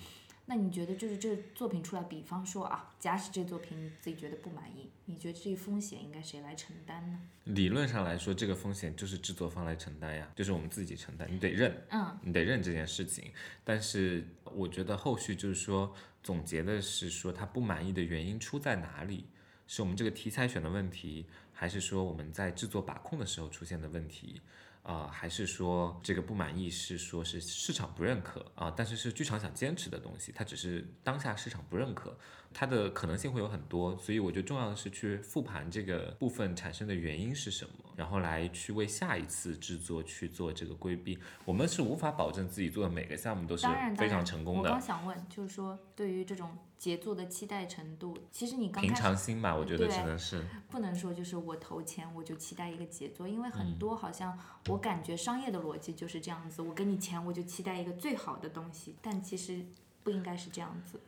[0.48, 7.20] 那你觉得就是这作品出来，比方说啊，假使这作品你自己觉得不满意，你觉得这一风险应该谁来承担呢？
[7.44, 13.32] 理论上来说，这个风险就是制作方来承担呀，就是我们自己承担，你得认，嗯，你得认这件事情。
[13.64, 19.26] 但是我觉得后续就是说，总结的是说他不满意的原因出在哪里？
[19.66, 24.40] 是我们这个题材选的问题，还是说我们在制作把控的时候出现的问题？
[24.86, 28.72] 啊，还是说这个不满意是说是市场不认可啊？
[28.76, 32.16] 但是是剧场想坚持的东西，它只是当下市场不认可，
[32.58, 33.94] 它的可能性会有很多。
[33.98, 41.18] 所以我觉得重要的是去复盘这个部分产生的原因是什么，然后来去为下一次制作去做这个规避。
[41.44, 43.66] 我们是无法保证自己做的每个项目都是
[43.98, 44.70] 非常成功的。
[44.70, 46.56] 我刚想问，就是说对于这种。
[46.78, 54.38] 杰作的期待程度，其实你刚平常心吧，我觉得只能是不能说就是我投钱我就期待一个杰作，因为很多好像
[54.68, 59.64] 我感觉商业的逻辑就是这样子，我给你钱我就期待一个最好的东西，但其实
[60.02, 61.00] 不应该是这样子。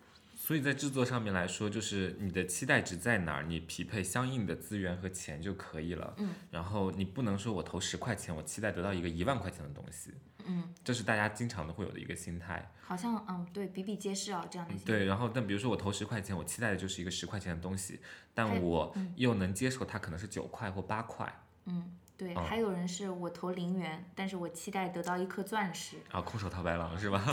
[0.48, 6.14] 所以在制作上面来说，就是你的期待值在哪儿，你匹配相应的资源和钱就可以了。
[6.16, 10.10] 嗯，然后你不能说我投十块钱，我期待得到一个一万块钱的东西。
[10.46, 14.74] 嗯，这是大家经常都会有的一个心态，好像嗯对比比皆是啊这样的。
[14.86, 18.00] 对，然后但比如说我投十块钱，我期待的就是一个十块钱的东西，
[18.32, 21.30] 但我又能接受它可能是九块或八块。
[21.66, 25.96] 嗯，对，还有人是我投零元，但是我期待得到一颗钻石。
[26.10, 27.24] 啊，空手套白狼是吧？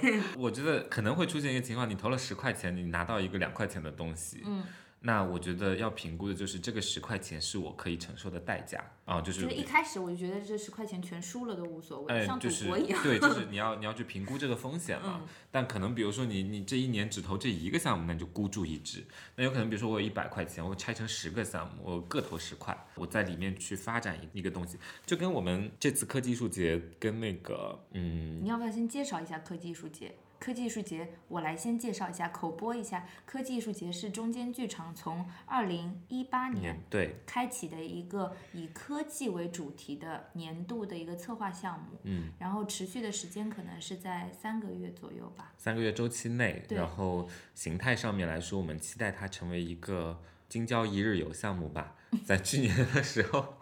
[0.00, 4.42] 对， 我觉得可能会出现一个情况，你投了十块钱，你拿到一个两块钱的东西。
[4.44, 4.64] 嗯。
[5.04, 9.42] 那我觉得要评估的就是这个十块钱是我可以承受的代价啊，就是。
[9.42, 13.02] 就是一开始我就觉得这十块钱全输了都无所谓，像赌博一样。
[13.02, 15.22] 对，就是你要你要去评估这个风险嘛。
[15.50, 19.04] 但可能比如说你你这一年只投这一个项目，那你就孤注一掷。
[19.34, 28.40] 那有可能比如说我有一百块钱，我拆成十个项目，我各投十块，我在里面去发展一一个东西，就跟我们这次科技艺术节跟那个嗯。
[28.42, 30.14] 你要不要先介绍一下科技艺术节？
[30.42, 33.06] 科技艺术节，我来先介绍一下，口播一下。
[33.24, 41.96] 科技艺术节是中间剧场从二零一八年对开启的一个以科技为主题的年度的一个策划项目。
[42.02, 45.52] 嗯，然后持续的时间可能是在三个月左右吧。
[45.56, 51.94] 三个月周期内，然后形态上面来说，我们期待它成为一个京郊一日游项目吧。
[52.24, 53.58] 在去年的时候，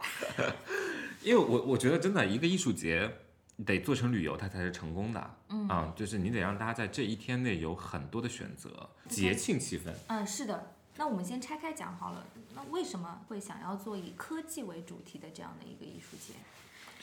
[1.22, 3.16] 因为我我觉得真的一个艺术节。
[3.64, 5.36] 得做成旅游，它才是成功的。
[5.48, 9.92] 嗯啊，就是你得让大家在这一天内有很多的选择，节庆气氛。
[10.08, 10.74] 嗯，是的。
[10.96, 12.26] 那我们先拆开讲好了。
[12.54, 16.34] 那为什么会想要做以科技为主题的这样的一个艺术节？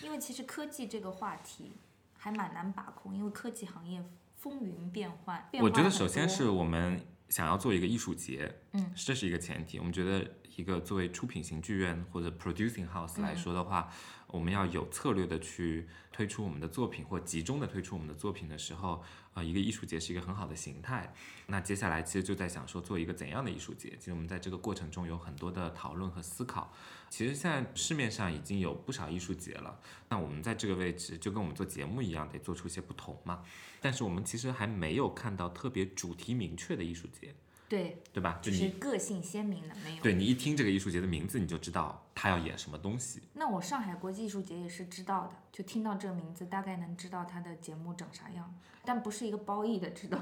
[0.06, 1.72] 因为其实科技这个话题
[2.18, 4.04] 还蛮难把控，因为科技行业
[4.36, 5.50] 风云变幻。
[5.54, 9.80] 我觉得首先是我们想要做一个艺术节，嗯，这是一个前提。
[9.80, 13.92] 我们觉得一个作为出品型剧院或者 producing house 来说的话。
[14.28, 19.02] 我们要有策略的去推出我们的作品，或集中的推出我们的作品的时候，
[19.34, 21.14] 呃，一个艺术节是一个很好的形态。
[21.46, 23.96] 那接下来其实就在想说，做一个怎样的艺术节？
[23.98, 26.74] 其实我们在这个过程中有很多的讨论和思考。
[27.10, 33.44] 其实现在市面上已经有不少艺术节了，那我们在这个位置就跟我们做节目一样，得做出一些不同嘛。
[33.80, 37.34] 但是我们其实还没有看到特别主题明确的艺术节，
[37.70, 38.40] 对，对吧？
[38.42, 40.02] 就就是你个性鲜明的没有。
[40.02, 43.22] 对你一听这个艺术节的名字，你就知道他要演什么东西。
[43.34, 48.54] 那我上海国际艺术节也是知道的，就听到这个名字，大概能知道他的节目长啥样，
[48.86, 50.18] 但不是一个褒义的知道。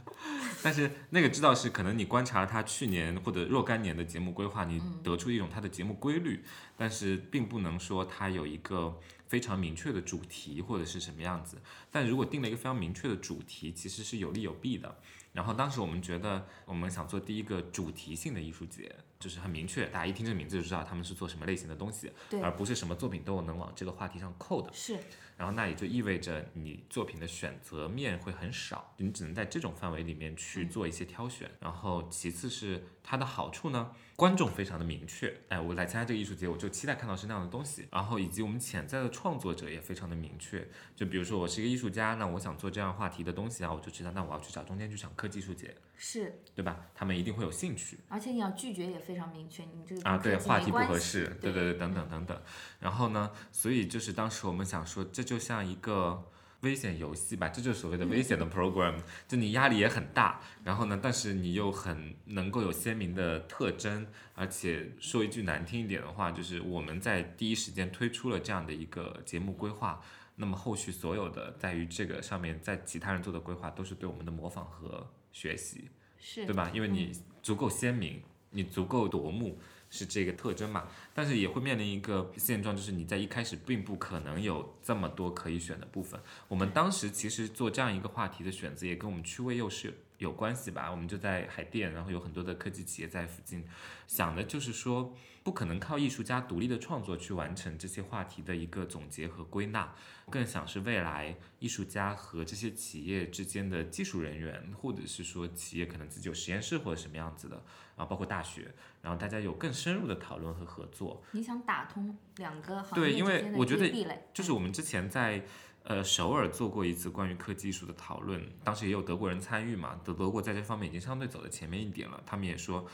[0.62, 6.42] 但是那个知道是可能你观察了他去年或者若干年的节目规划，你嗯得出一种他的节目规律，
[6.76, 11.58] 但是并不能说他有一个非常明确的主题或者是什么样子。
[11.92, 14.98] 但如果定了一个非常明确的主题，其实是有利有弊的。
[15.36, 24.70] 然后当时我们觉得，我们想做第一个主题性的艺术节，就是很明确，大家一听这个名字就知道他们是做什么类型的东西，对而不是什么作品都能往这个话题上扣的。
[24.72, 24.98] 是，
[25.36, 31.50] 然后那也就意味着你作品的选择面会很少，你只能在这种范围里面去做一些挑选。
[31.60, 37.86] 然后其次是它的好处呢，观众非常的明确，哎，我来参加这个艺术节，我就期待看到是那样的东西。
[37.90, 46.86] 然后以及我们潜在的创作者也非常的明确，就比如说我是一个艺术家，那我想做这样话题的东西啊，我就知道那我要去找中间剧场科技艺术节，是，对吧？
[46.94, 47.98] 他们一定会有兴趣。
[48.08, 52.42] 而且你要拒绝也非常明确，你这个啊，对，话题不合适，对对对对，等等等等。
[52.80, 56.30] 然后呢，所以就是当时我们想说，这就像一个
[56.60, 70.00] 危险游戏吧，这就是所谓的危险的 program，就你压力也很大，然后呢，但是你又很能够有鲜明的特征，而且说一句难听一点的话，就是我们在第一时间推出了这样的一个节目规划。
[70.38, 75.90] 那么后续所有的在于这个上面，在其他人做的规划，都是对我们的模仿和学习。
[76.18, 76.70] 是对吧？
[76.74, 77.12] 因为嗯你
[77.42, 79.58] 足够鲜明，你足够夺目，
[79.90, 80.88] 是这个特征嘛。
[81.16, 86.20] 但是也会面临一个现状，就是你在一开始并不可能有这么多可以选的部分。
[86.46, 90.90] 我们当时其实做这样一个话题的选择，也跟我们区位优势有关系吧。
[90.90, 93.64] 我们就在海淀，然后有很多的科技企业在附近，
[94.06, 99.94] 想的就是说，不可能靠艺术家独立的创作去完成这些话题的一个总结和归纳。
[100.28, 107.62] 更想是未来艺术家和这些企业之间的技术人员，或者是说企业可能自己有实验室或者什么样子的，
[107.94, 111.05] 啊，包括大学，然后大家有更深入的讨论和合作。
[111.32, 113.88] 你想打通两个行对因为我觉得
[114.32, 115.42] 就是我们之前在
[115.84, 122.86] 呃首尔做过一次关于科技艺术的讨论，当时也有德国人参与嘛，德德国在这方面已经相对走在前面一点了，他们也说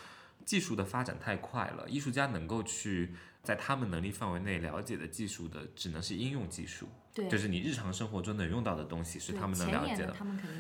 [0.45, 10.17] 技术的发展太快了，艺术家能够去在他们能力范围内了解的技术的，只能是应用技术，对，就是你日常生活中能用到的东西是他们能了解的。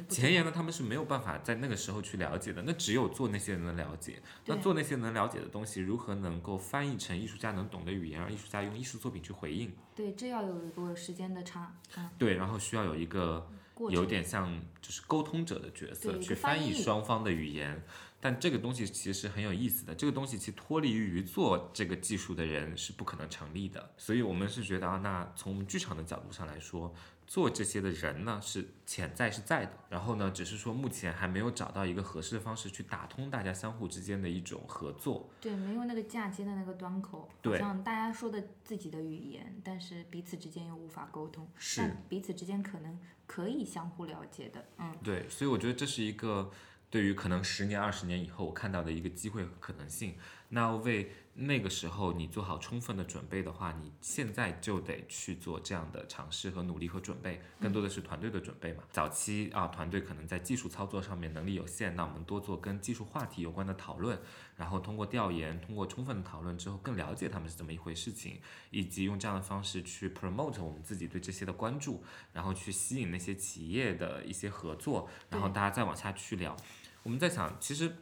[0.08, 4.20] 前沿知呢，他们是没有办法在那个时候去了解的，那只有做那些人能了解。
[4.44, 9.72] 那做那些能了解的东西，如何能够翻译成艺术家能懂的语言，让艺术家用艺术作品去回应？
[9.94, 13.50] 对，这要有一个时间的差，嗯，对，然后需要有一个
[13.88, 17.82] 有点像就是沟通者的角色去翻译双方的语言。
[18.24, 23.90] 但这个东西其实很有意思的，这个东西其实脱离于做这个技术的人是不可能成立的。
[23.98, 26.94] 所以我们是觉得啊，那从我们剧场的角度上来说，
[27.26, 35.28] 做这些的人呢是潜在是在的，然后呢，只是说目前还没有找到一个合适的方式去打通大家相互之间的一种合作。
[35.40, 42.96] 对，没有那个嫁接的那个端口，好对像大家说的自己的语言，但是彼此之间又无法沟通，是但彼此之间可能
[43.26, 46.50] 可以相互了解的，嗯，对，所以我觉得这是一个
[46.92, 50.14] 对于可能十年、二十年以后我看到的一个机会和可能性。
[50.50, 58.84] 那为那个时候你做好充分的准备的话，你现在就得去做这样的尝试和努力和准备，更多的是团队的准备嘛。
[58.90, 64.20] 早期啊，团队可能在技术操作上面能力有限，那我们多做跟技术话题有关的讨论，
[64.56, 68.38] 然后通过调研，通过充分的讨论之后，更了解他们是怎么一回事情，
[68.70, 72.04] 以及用这样的方式去 promote 我们自己对这些的关注，
[72.34, 76.54] 然后去吸引那些企业的一些合作，然后大家再往下去聊。
[77.02, 77.96] 我们在想，其实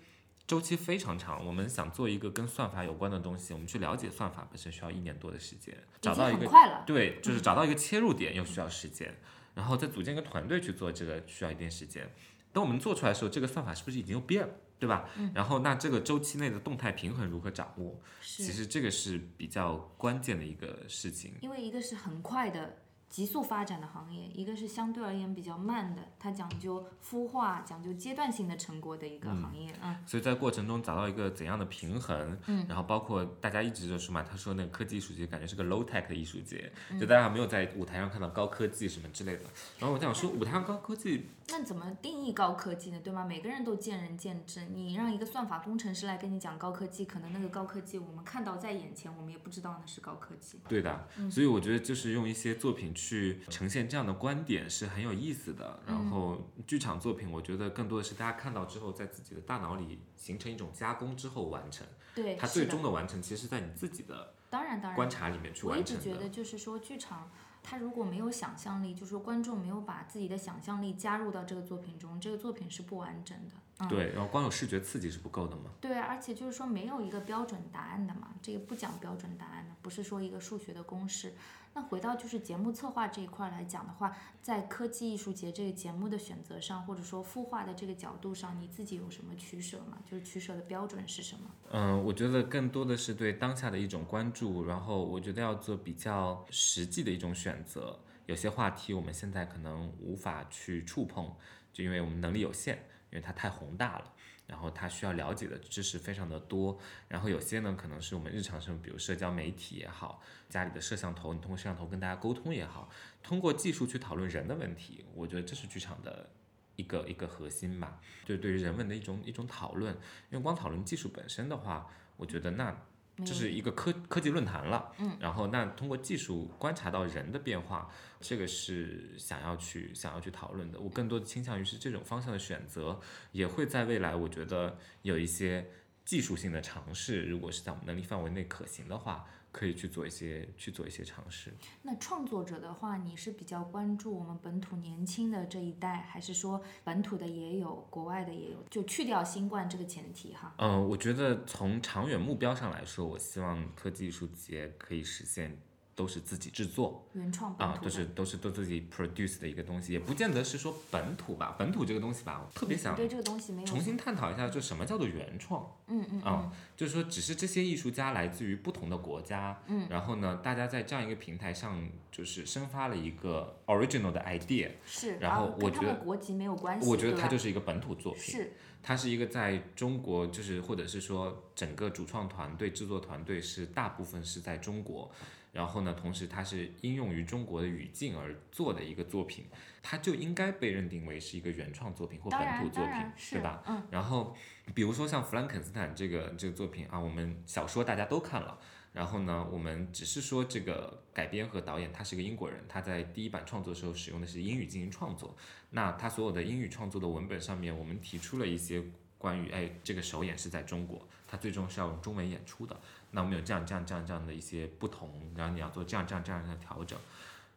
[0.51, 1.47] 周期非常长。
[1.47, 6.45] 我们想做一个跟算法有关的东西，我们去了解算法本身需要一年多的时间，找到一个
[6.85, 9.15] 对，就是找到一个切入点又需要时间，
[9.55, 12.13] 然后再组建一个团队去做这个需要一定时间。
[12.53, 15.09] 等我们做出来的时候，这个算法是不是已经又变了，对吧？
[15.33, 18.01] 然后那这个周期内的动态平衡如何掌握？
[18.21, 21.33] 其实这个是比较关键的一个事情。
[21.43, 22.77] 因为一个是很快的
[23.11, 30.01] 急速发展的行业，一个是相对而言比较慢的，它讲究孵化、讲究阶段性的成果的一个行业啊。
[30.07, 39.43] 所以在过程中找到一个怎样的平衡，嗯，然后包括大家一直就说嘛，他说那个科技艺术节感觉是个 low tech 的艺术节，就大家还没有在舞台上看到高科技什么之类的。
[39.81, 43.01] 然后我想说，舞台上高科技，那怎么定义高科技呢？
[43.03, 43.25] 对吗？
[43.25, 44.65] 每个人都见仁见智。
[44.67, 50.61] 你让一个算法工程师来跟你讲高科技，可能那个高科技我们看到在眼前，我们也不知道那是高科技。
[50.69, 55.81] 对的，所以我觉得就是用一些作品去呈现这样的观点是很有意思的。
[55.87, 61.87] 然后剧场作品，我觉得更多的是大家看到之后，在自己的大脑里形成一种加工之后完成。
[62.15, 66.03] 对，它最终的完成，其实在你自己的当然当然观察里面去我一完成的。
[66.03, 67.31] 直觉得就是说剧场。
[67.63, 73.55] 它如果没有想象力，就是说观众没有把自己的想象力加入到这个作品中，这个作品是不完整的。
[73.79, 75.71] 嗯、对，然后光有视觉刺激是不够的嘛。
[75.81, 81.35] 对，而且就是说没有一个标准答案的嘛，这个不讲标准答案的，不是说一个数学的公式。
[81.73, 89.99] 那回到就是节目策划这一块来讲的话，在科技艺术节这个节目的选择上，或者说孵化的这个角度上，你自己有什么取舍吗？
[90.05, 91.51] 就是取舍的标准是什么？
[91.71, 98.01] 嗯，我觉得更多的是对当下的一种关注，然后我觉得要做比较实际的一种选择。
[98.27, 101.33] 有些话题我们现在可能无法去触碰，
[101.73, 102.77] 就因为我们能力有限，
[103.11, 104.13] 因为它太宏大了。
[104.51, 106.77] 然后他需要了解的知识非常的多，
[107.07, 112.91] 然后有些呢可能是我们日常生活，比如社交媒体也好，家里的摄像头，你通过摄像头跟大家沟通也好，
[113.23, 116.29] 通过技术去讨论人的问题，我觉得这是剧场的
[116.75, 119.95] 一个一个核心吧，就对于人文的一种一种讨论。
[120.31, 121.87] 因为光讨论技术本身的话，
[122.17, 122.77] 我觉得那
[123.25, 127.91] 这是一个科科技论坛了，嗯，然后那通过技术观察到人的变化，
[128.21, 130.81] 这个是想要去想要去讨论的。
[130.81, 133.01] 我更多的倾向于是这种方向的选择，
[133.33, 135.71] 也会在未来，我觉得有一些
[136.05, 141.53] 技术性的尝试，如果是在我们能力范围内可行的话，可以去做一些去做一些尝试。
[141.83, 148.65] 那创作者的话，你是比较关注我们本土年轻的这一代，还是说本土的也有，国外的也有？
[148.71, 150.55] 就去掉新冠这个前提哈。
[150.59, 155.59] 嗯，我觉得从长远目标上来说，我希望科技艺术节可以实现
[156.01, 157.07] 都是自己制作。
[157.13, 161.55] 原创啊，都是都是都自己 produce 的一个东西，也不见得是说本土吧。
[161.59, 166.51] 本土这个东西吧，我特别想你对这个东西没有重新探讨一下，就什么叫做原创嗯嗯啊？
[166.75, 178.23] 就是说，只是这些艺术家来自于不同的国家，嗯，然后呢，大家在这样一个平台上，就是生发了一个 original 的 idea，是，然后我觉得们国籍没有关系，我觉得它就是一个本土作品。
[178.23, 185.11] 是它是一个在中国，就是或者是说整个主创团队、制作团队是大部分是在中国，
[185.53, 189.47] 然后呢，同时它是应用于中国的语境而做的一个作品，
[189.83, 193.63] 它就应该被认定为是一个原创作品或本土作品对吧？
[193.67, 194.37] 嗯，然后
[194.75, 198.59] 比如说像《弗兰肯斯坦》这个这个作品啊，我们小说大家都看了。
[198.93, 205.37] 然后呢，我们只是说这个改编和导演他是个英国人，他在第一版创作的时候使用的是英语进行创作。
[205.71, 208.83] 那他所有的英语创作的文本上面，我们提出了一些
[209.17, 212.81] 关于哎这个首演是在中国，他最终是要用中文演出的。
[213.11, 216.99] 那我们有这样这样这样这样的一些不同，然后你要做这样这样这样的调整，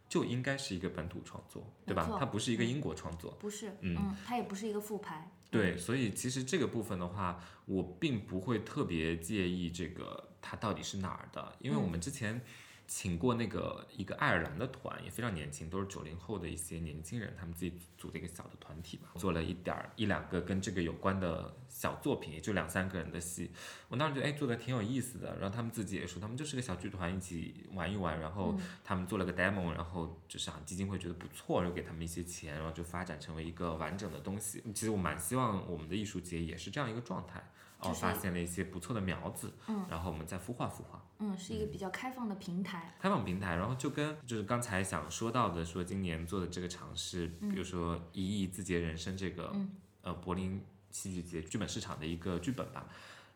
[0.10, 2.10] 就应该是一个本土创作，对吧？
[2.20, 3.32] 它不是一个英国创作。
[3.39, 12.41] 不是，嗯嗯，它也不是一个复排，对，所以其实这个部分的话，我并不会特别介意这个它到底是哪儿的，因为我们之前
[12.95, 23.49] 请过那个一个爱尔兰的团，也非常年轻，都是九零后的一些年轻人，他们自己组的一个小的团体吧，做了一点儿一两个跟这个有关的小作品，也就两三个人的戏。
[23.87, 34.61] 我当时觉得哎做的挺有意思的，然后他们自己也说，他们就是个小剧团一起玩一玩，然后他们做了个 demo，然后就是啊基金会觉得不错，然后给他们一些钱，然后就发展成为一个完整的东西。
[34.71, 37.43] 其实我蛮希望我们的艺术节也是这样一个状态，
[37.84, 41.03] 哦，就是发现了一些不错的苗子，嗯，然后我们再孵化孵化。
[41.19, 49.69] 嗯，是一个比较开放的平台，开放平台，然后就跟就是刚才想说到的，说今年做的这个尝试，比如说《一亿字节人生》这个，嗯
[50.01, 50.61] 呃，柏林
[50.91, 52.88] 戏剧节剧本市场的一个剧本吧。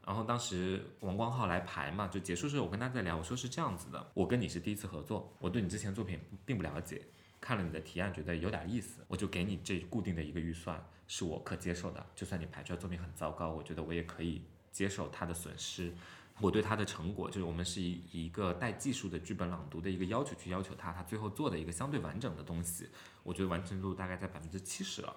[0.06, 7.02] 然后当时王光浩来排嘛，就结束之后，我跟他在聊，我说是这样子的，我跟你是第一次合作，我对你之前作品并不了解，
[7.42, 15.94] 看了你的提案觉得有点意思，我就给你这固定的一个预算，是我可接受的，就算你排出来作品很糟糕，我觉得我也可以接受它的损失。
[16.40, 22.88] 我对他的成果，就是我们是以以一个带技术的剧本朗读的一个要求去要求他，他最后做的一个相对完整的东西，
[23.24, 25.16] 我觉得完成度大概在百分之七十了。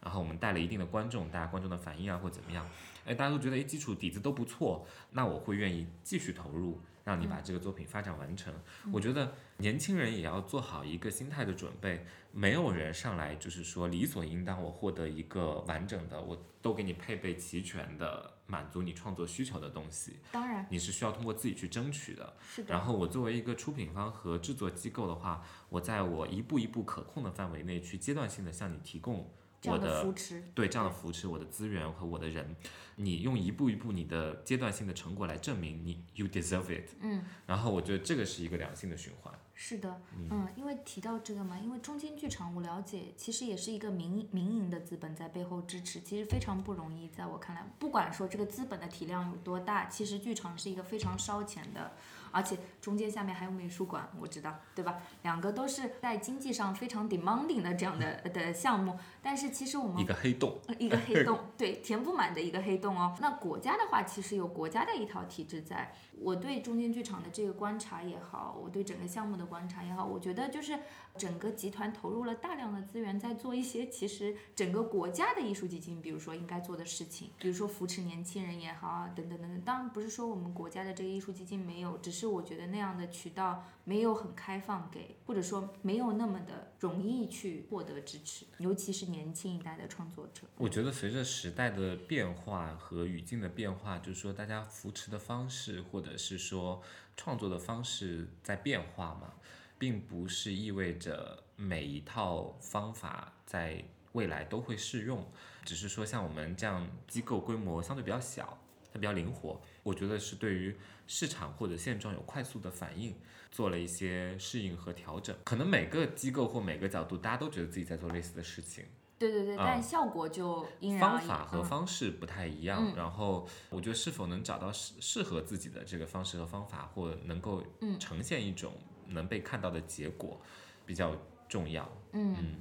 [0.00, 2.64] 然后我们带了一定的观众，大家观众的反应啊或怎么样，
[3.04, 8.52] 哎，大家都觉得哎基础底子都不错，那我会愿意继续投入，让你把这个作品发展完成。
[8.92, 22.36] 我觉得年轻人也要做好一个心态的准备，没有人上来就是说理所应当我获得一个完整的，我都给你配备齐全的满足你创作需求的东西，当然你是需要通过自己去争取的。
[22.40, 29.30] 是的，然后我作为一个出品方和制作机构的话，我在我一步一步可控的范围内去阶段性的向你提供
[29.64, 32.56] 我的扶持，对这样的扶持，我的资源和我的人，
[32.96, 36.88] 你用一步一步你的阶段性的成果来证明你 you deserve it。
[37.00, 39.34] 嗯，然后我觉得这个是一个良性的循环。
[39.52, 47.08] 是的，嗯，因为提到这个嘛，因为中间剧场我了解，其实也是一个民民营的资本在背后支持，其实非常不容易。
[47.08, 51.92] 在我看来，不管说这个资本的体量有多大，其实剧场是一个非常烧钱的，
[52.32, 55.00] 而且中间下面还有美术馆，我知道，对吧？
[55.22, 63.16] 两个都是在经济上非常 demanding 的这样的的项目，但是其实我们一个黑洞，呃一个黑洞，对，填不满的一个黑洞哦。
[63.20, 65.92] 那国家的话，其实有国家的一套体制在。
[66.22, 70.78] 我对中间剧场的这个观察也好，我对整个项目的观察也好，我觉得就是
[71.16, 79.62] 整个集团投入了大量的资源在做一些其实整个国家的艺术基金，比如说应该做的事情，比如说扶持年轻人也好啊，等等等等。
[79.62, 90.42] 当然不是说我们国家的这个艺术基金没有，只是是我觉得那样的渠道没有很开放给，或者说没有那么的容易去获得支持，尤其是年轻一代的创作者。
[90.56, 96.82] 我觉得随着时代的变化和语境的变化，就是说大家扶持的方式或者是说
[97.16, 99.32] 创作的方式在变化嘛，
[99.78, 105.26] 并不是意味着每一套方法在未来都会适用，
[105.64, 108.58] 只是说像我们这样机构规模相对比较小，
[108.92, 110.76] 它比较灵活，我觉得是对于
[111.12, 113.12] 市场或者现状有快速的反应，
[113.50, 115.36] 做了一些适应和调整。
[115.44, 118.84] 可能每个机构或每个角度，大家都觉得自己在做类似的事情。
[119.18, 121.26] 对对对，啊但效果就因人而异。
[121.26, 128.72] 方法和嗯方式不太一样，嗯然后我觉得是否能找到适适合自己的这个方式和方法，或能够嗯呈现一种
[129.08, 130.40] 能被看到的结果，
[130.86, 131.16] 比较
[131.48, 131.90] 重要。
[132.12, 132.54] 嗯，嗯，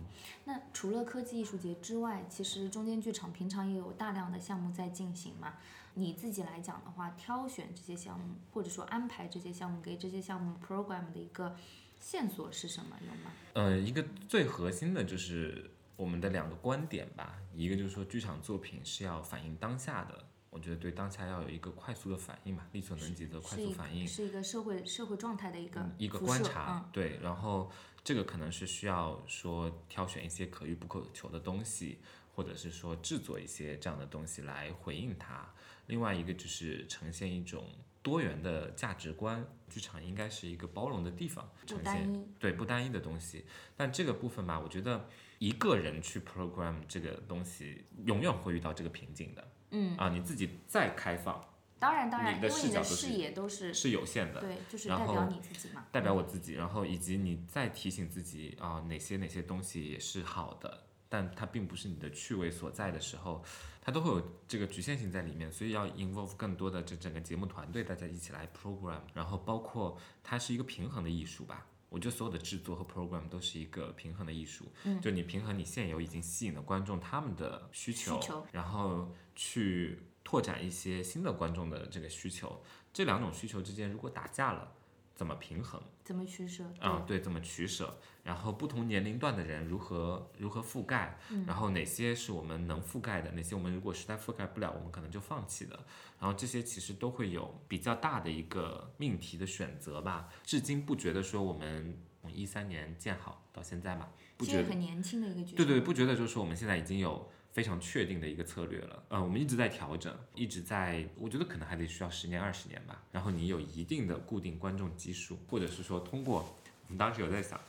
[0.46, 5.54] 那除了科技艺术节之外，其实中间剧场平常也有大量的项目在进行嘛。
[6.00, 11.56] 你自己来讲的话，挑选这些项目，或者说安排这些项目，给这些项目 program 的一个
[12.00, 12.98] 线索是什么？
[13.02, 13.32] 有吗？
[13.54, 24.08] 呃，一个最核心的就是我们的两个观点吧，一个就是说剧场作品是要反映当下的，我觉得对当下要有一个快速的反应嘛，力所能及的快速反应。
[24.08, 27.70] 是一个社会社会状态的一个嗯一个观察，嗯对，然后
[28.06, 32.00] 这个可能是需要说挑选一些可遇不可求的东西，
[32.34, 35.46] 或者是说制作一些这样的东西来回应它。
[35.90, 37.66] 另外一个就是呈现一种
[38.02, 42.26] 多元的价值观，剧场应该是一个包容的地方，呈现。
[42.40, 43.46] 对不单一的东西。
[43.76, 45.10] 但这个部分吧，我觉得
[45.40, 49.52] 一个人去 program 这个东西，永远会遇到这个瓶颈的。
[49.72, 51.44] 嗯，啊，你自己再开放
[51.80, 54.42] 当然当然，你的因为你的视角都是视野都是是有限的。
[54.42, 55.86] 对，就是然代表后你自己嘛。
[55.92, 63.44] 代表我自己，然后以及你再提醒自己啊、哪些哪些东西也是好的，但它并不是你的趣味所在的时候，
[63.82, 71.66] 它都会有这个局限性在里面，所以要 involve 更多的这整个节目团队，大家一起来 program，然后包括它是一个平衡的艺术吧。
[71.90, 82.62] 我觉得所有的制作和 program 都是一个平衡的艺术，嗯就你平衡你现有已经吸引的观众他们的需求，需求然后去拓展一些新的观众的这个需求，
[82.94, 84.72] 这两种需求之间如果打架了，
[85.20, 85.82] 怎么平衡？
[86.06, 86.64] 怎么取舍？
[86.80, 87.94] 啊，对，怎么取舍？
[88.24, 91.20] 然后不同年龄段的人如何如何覆盖？
[91.46, 93.30] 然后哪些是我们能覆盖的？
[93.34, 95.78] 哪些我们如果实在覆盖不了，我们可能就放弃的？
[96.22, 100.30] 然后这些其实都会有比较大的一个命题的选择吧。
[100.46, 104.08] 至今不觉得说我们从一三年建好到现在嘛，
[104.38, 105.58] 不觉得很年轻的一个。
[105.58, 109.04] 对对，不觉得就是说我们现在已经有非常确定的一个策略了。
[109.10, 113.04] 呃，我们一直在调整，一直在，我觉得可能还得需要十年二十年吧。
[113.12, 116.56] 然后你有一定的固定观众基数，或者是说通过，
[116.88, 117.60] 我们当时有在想。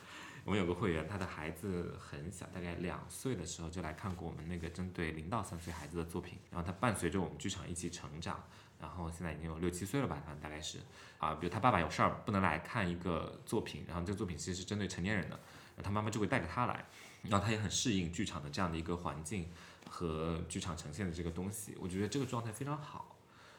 [0.43, 8.43] 我们有个会员，他的孩子很小，大概两岁的时候就来看过我们那个针对零到三岁孩子的作品，然后他伴随着我们剧场一起成长，
[8.79, 10.79] 然后现在已经有六七岁了吧，他大概是
[11.19, 15.35] 啊，比如他爸爸有事儿不能来看一个作品，然后这个作品其实是针对成年人的，
[15.75, 16.83] 然后他妈妈就会带着他来，
[17.21, 19.47] 然后他也很适应剧场的这样的一个环境
[19.93, 23.17] 和剧场呈现的这个东西，我觉得这个状态非常好。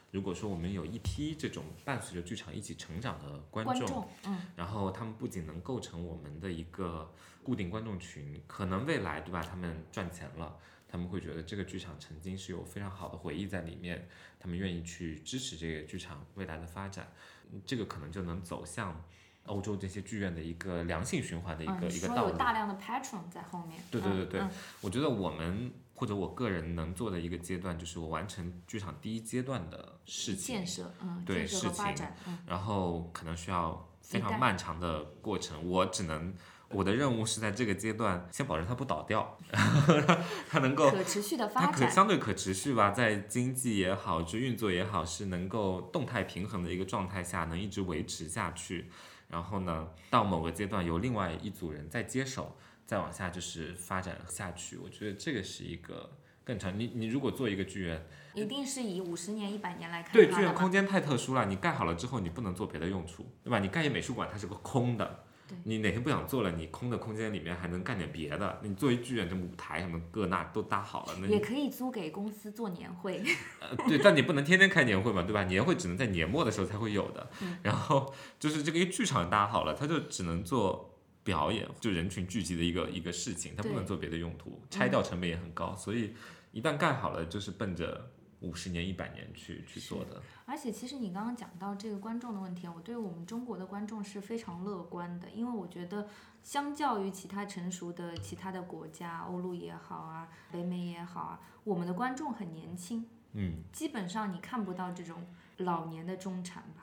[0.09, 7.11] 如果说我们有一批这种伴随着剧场一起成长的观众，观众，嗯，然后他们不仅能构成我们的一个
[7.43, 9.41] 固定观众群，可能未来对吧？
[9.41, 10.57] 他们赚钱了，
[10.87, 14.07] 他们会觉得这个剧场曾经是有非常好的回忆在里面，
[14.39, 17.11] 他们愿意去支持这个剧场未来的发展，
[17.51, 19.03] 嗯这个可能就能走向
[19.45, 22.21] 欧洲这些剧院的一个良性循环的一个、嗯，一个道路。
[22.21, 23.81] 说有大量的 patron 在后面。
[23.89, 31.95] 对对对对嗯嗯我觉得我们或者我个人能做的一个阶段，就是我完成剧场第一阶段的事情建，设，嗯，对事情，
[32.27, 36.33] 嗯，然后可能需要非常漫长的过程，我只能。
[36.69, 39.37] 我的任务是在这个阶段先保证它不倒掉，
[40.49, 48.89] 它能够可持续的它可发展，相对可持续吧，在经济也好，就运作也好，是能够动态平衡的一个状态下，能一直维持下去。
[49.27, 52.57] 然后呢，到某个阶段由另外一组人再接手，
[52.93, 54.77] 再往下就是发展下去。
[54.77, 56.11] 我觉得这个是一个
[56.43, 56.77] 更长。
[56.77, 63.57] 你你如果做一个剧院，一定是以五十年、一百年来看对剧院空间太特殊了，你盖好了之后你不能做别的用处，对吧？
[63.57, 65.57] 你盖一美术馆它是个空的对。
[65.63, 68.59] 你哪天不想做了，你空的空间里面还能干点别的。
[68.61, 73.23] 你作为剧院，这舞台什么各那都搭好了，那也可以租给公司做年会。
[73.59, 75.45] 呃，对，但你不能天天开年会嘛，对吧？
[75.45, 77.27] 年会只能在年末的时候才会有的。
[77.41, 80.92] 嗯然后就是这个剧场搭好了，它就只能做
[81.23, 86.13] 表演，就人群聚集的一个一个事情，它不能做别的用途，拆掉成本也很高，所以
[86.51, 88.11] 一旦盖好了，就是奔着
[88.41, 90.21] 五十年、一百年去去做的。
[90.45, 96.07] 而且，其实你刚刚讲到这个观众的问题啊，我对我们中国的观众是非常乐观的，因为我觉得，
[96.43, 105.25] 相较于其他成熟的其他的国家，欧陆也好啊，北美也好啊，我们的观众很年轻，嗯，基本上你看不到这种
[105.57, 106.82] 老年的中产吧，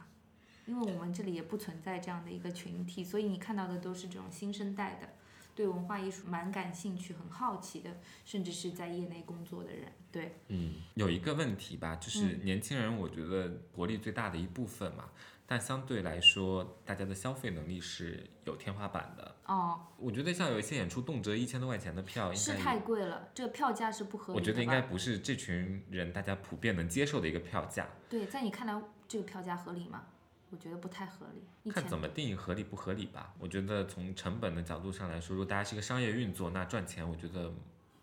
[0.70, 5.08] 因为我们这里也不存在这样的一个群体，所以你看到的都是这种新生代的，
[5.56, 7.90] 对文化艺术蛮感兴趣、很好奇的，
[8.24, 15.10] 甚至是在业内工作的人，对，嗯，有一个问题吧，就是年轻人，我觉得活力最大的一部分嘛，
[15.44, 19.34] 但相对来说，大家的消费能力是有天花板的。
[19.46, 24.40] 哦，我觉得像有一些演出动辄一千多块钱的票，应是太贵了，这个票价是不合理的。
[24.40, 27.88] 我觉得应该不是这群人大家普遍能接受的一个票价。
[28.08, 30.04] 对，在你看来这个票价合理吗？
[30.51, 31.70] 我觉得不太合理。
[31.70, 33.32] 看怎么定义合理不合理吧。
[33.38, 37.53] 我觉得从成本的角度上来说，如果大家是一个商业运作，那赚钱我觉得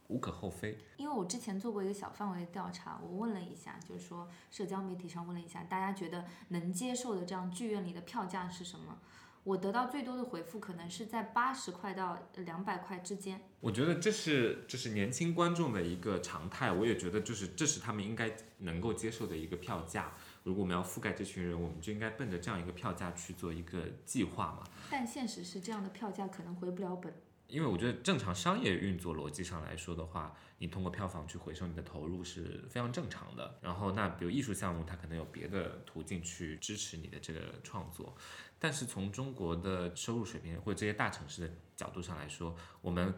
[0.07, 0.77] 无可厚非。
[0.97, 8.97] 因为我之前做过一个小范围的调查，我问了一下，就是说社交媒体上问了一下，大家觉得能接受的这样剧院里的票价是什么？
[9.43, 13.39] 我得到最多的回复可能是在八十块到两百块之间。
[13.61, 20.11] 我觉得这是这是年轻观众的一个常态，我也觉得就是这是他们应该能够接受的一个票价。
[20.47, 24.63] 如果我们要覆盖这群人，我们就应该奔着这样一个票价去做一个计划嘛。
[24.89, 27.13] 但现实是这样的票价可能回不了本。
[27.47, 33.59] 因为我觉得正常商业运作逻辑上来说的话，你通过票房去回收你的投入是非常正常的。
[33.61, 38.15] 然后那比如艺术项目，它可能有别的途径去支持你的这个创作，
[38.57, 43.13] 但是从中国的收入水平或者这些大城市的角度上来说，我们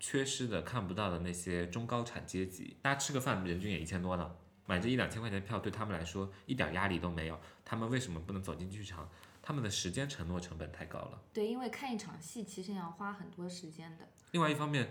[0.00, 4.36] 缺失的看不到的那些中高产阶级，大家吃个饭人均也一千多呢，
[4.66, 9.08] 买这一两千块钱的票对他们来说一点压力都没有，他们为什么不能走进剧场？
[9.42, 11.20] 他们的时间承诺成本太高了。
[11.32, 14.08] 对，因为看一场戏其实要花很多时间的。
[14.30, 14.90] 另外一方面，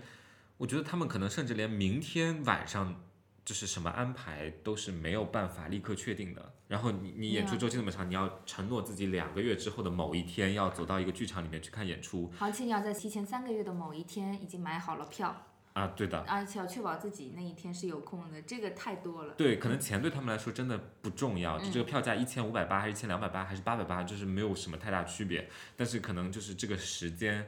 [0.58, 3.02] 我觉得他们可能甚至连明天晚上
[3.44, 6.54] 就是什么安排都是没有办法立刻确定的。
[6.68, 16.24] 然后你你演出周期那么长，你要承诺自己两个月之后的某一天要走到一个剧场里面去看演出而且你要在提前三个月的某一天已经买好了票，啊，对的。
[16.28, 19.34] 而且要确保自己那一天是有空的，这个太多了。
[19.34, 25.48] 对，可能钱对他们来说真的不重要，就这个票价一千五百八还是一千两百八还是八百八，就是没有什么太大区别。
[25.76, 27.44] 但是可能就是这个时间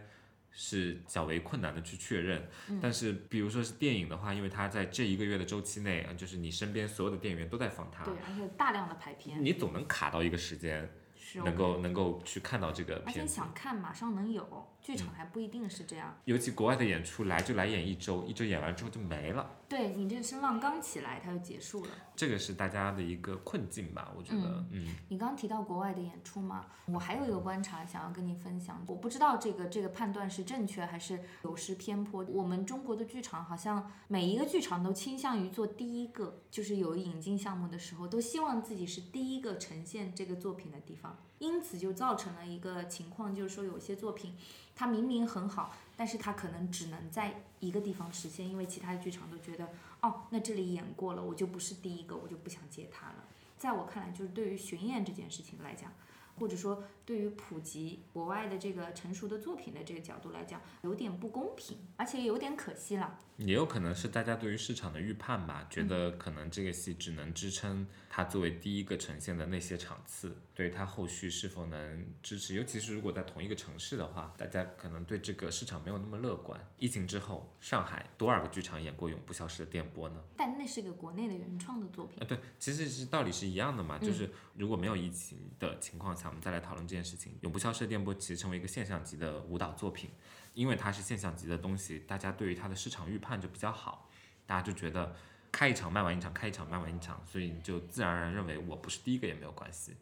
[0.50, 2.48] 是较为困难的去确认。
[2.82, 13.24] 但是比如说是电影的话，因为它在这一个月的周期内，啊就是你身边所有的电影院都在放它，对，而且大量的排片你总能卡到一个时间，是能够能够去看到这个片而且。
[13.24, 16.16] 想看马上能有，剧场还不一定是这样。
[16.26, 21.90] 尤其国外的演出来就来演一周，一周演完之后就没了，对你这声浪刚起来，它就结束了。
[22.14, 24.12] 这个是大家的一个困境吧？
[24.16, 32.24] 我觉得，嗯你刚刚提到国外的演出嘛，我还有一个观察想要跟你分享，我不知道这个这个判断是正确还是有失偏颇。
[32.28, 44.36] 我们中国的剧场好像每一个剧场都倾向于做第一个，就是有引进项目的时候，都希望自己是第一个呈现这个作品的地方，因此就造成了一个情况，就是说有些作品
[44.76, 49.70] 他明明很好，但是他可能只能在一个地方实现，因为其他的剧场都觉得，
[50.02, 53.24] 哦，那这里演过了，我就不是第一个，我就不想接他了。
[53.56, 55.90] 在我看来，就是对于巡演这件事情来讲，
[56.38, 63.18] 或者说对于普及国外的这个成熟的作品的这个角度来讲，有点不公平，而且有点可惜了。
[63.38, 76.58] 也有可能是大家对于市场的预判吧，觉得可能这个戏只能支撑它作为第一个呈现的那些场次，对它后续是否能支持，尤其是如果在同一个城市的话，大家可能对这个市场没有那么乐观。
[76.78, 80.18] 疫情之后，上海多少个剧场演过《永不消失的电波》呢？
[80.34, 87.32] 但那是一个国内的原创的作品啊，，对，其实是道理是一样的嘛，就是如果没有疫情的情况下，我们再来讨论这件事情。
[87.42, 90.10] 永不消失的电波其实成为一个现象级的舞蹈作品，
[90.54, 94.08] 因为它是现象级的东西，大家对于它的市场预判就比较好，
[94.46, 95.14] 大家就觉得
[95.50, 99.96] 开一场卖完一场，开一场卖完一场，所以你就自然而然认为我不是第一个也没有关系，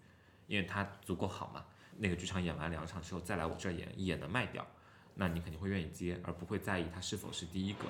[0.47, 1.65] 因为它足够好嘛。
[1.97, 4.67] 那个剧场演完两场之后再来我这儿演也能卖掉，
[5.15, 7.85] 那你肯定会愿意接，而不会在意它是否是第一个。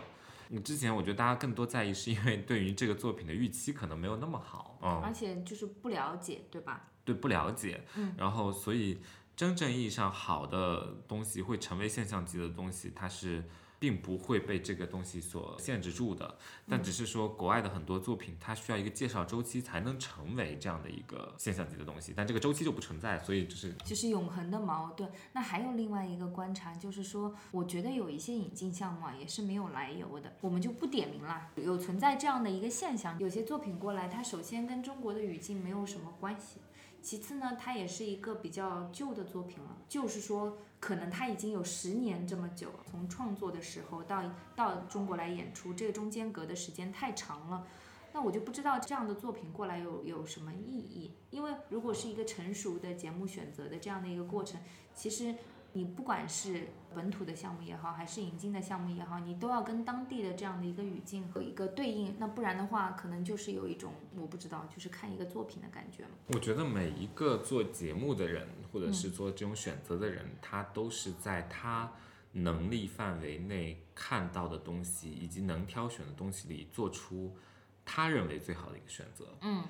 [0.49, 6.93] 你之前我觉得大家更多在意是因为对于这个作品的预期可能没有那么好，嗯，而且就是不了解，对吧？
[7.05, 8.98] 对，不了解，嗯，然后所以
[9.36, 13.44] 真正意义上好的东西会成为现象级的东西，它是。
[13.76, 25.11] 并不会被这个东西所限制住的，但只是说国外的很多作品，它需要一个介绍周期才能成为这样的一个现象级的东西，但这个周期就不存在，所以就是就是永恒的矛盾。
[25.34, 31.50] 那还有另外一个观察，就是说，我觉得有一些引进项目啊，也是没有来由的，我们就不点名了。
[31.57, 36.61] 有存在这样的一个现象，有些作品过来，它首先跟中国的语境没有什么关系。
[37.05, 44.24] 其次呢，它也是一个比较旧的作品了，就是说，可能它已经有十年这么久，从创作的时候到
[44.57, 47.66] 到中国来演出，这个中间隔的时间太长了，
[48.14, 54.59] 那我就不知道这样的作品过来有有什么意义，因为如果是一个成熟的节目选择的这样的一个过程，
[54.94, 55.34] 其实。
[55.75, 71.93] 你不管是本土的项目也好，还是引进的项目也好，你都要跟当地的这样的一个语境和一个对应，那不然的话，可能就是有一种我不知道，就是看一个作品的感觉嘛我觉得每一个做节目的人，或者是做这种选择的人，他都是在他
[72.31, 77.37] 能力范围内看到的东西以及能挑选的东西里，做出
[77.85, 79.37] 他认为最好的一个选择。
[79.41, 79.64] 嗯。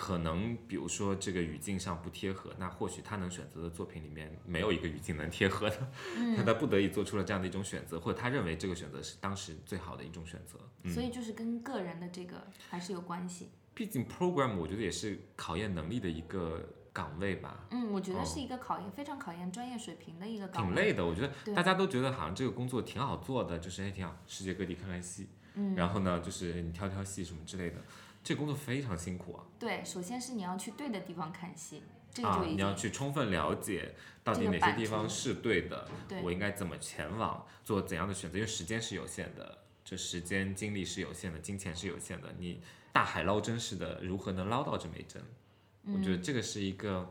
[0.00, 5.90] 可能比如说这个语境上不贴合，那或许他能选择的作品里面没有一个语境能贴合的，
[6.36, 10.56] 那他不得已做出了这样的一种选择，或者他认为这个选择是当时最好的一种选择。
[10.88, 13.50] 所以就是跟个人的这个还是有关系。
[13.74, 17.66] 毕竟 program 我觉得也是考验能力的一个岗位吧。
[17.72, 20.74] 嗯，我觉得是一个考验非常考验专业水平的一个岗位。
[20.74, 27.78] 挺累的，我觉得大家都觉得好像这个工作挺好做的，就是哎挺好，世界各地看看戏，嗯然后呢就是你挑挑戏什么之类的。
[28.28, 29.42] 这工作非常辛苦啊！
[29.58, 35.88] 对，首先是你要去对的地方看戏，这个就你要去充分了解到底哪些地方是对的，
[36.22, 42.60] 我应该怎么前往，做怎样的选择，因为时间是有限的，这时间精力是有限的，金钱是有限的，你
[42.92, 45.22] 大海捞针似的，如何能捞到这枚针？
[45.86, 47.10] 我觉得这个是一个。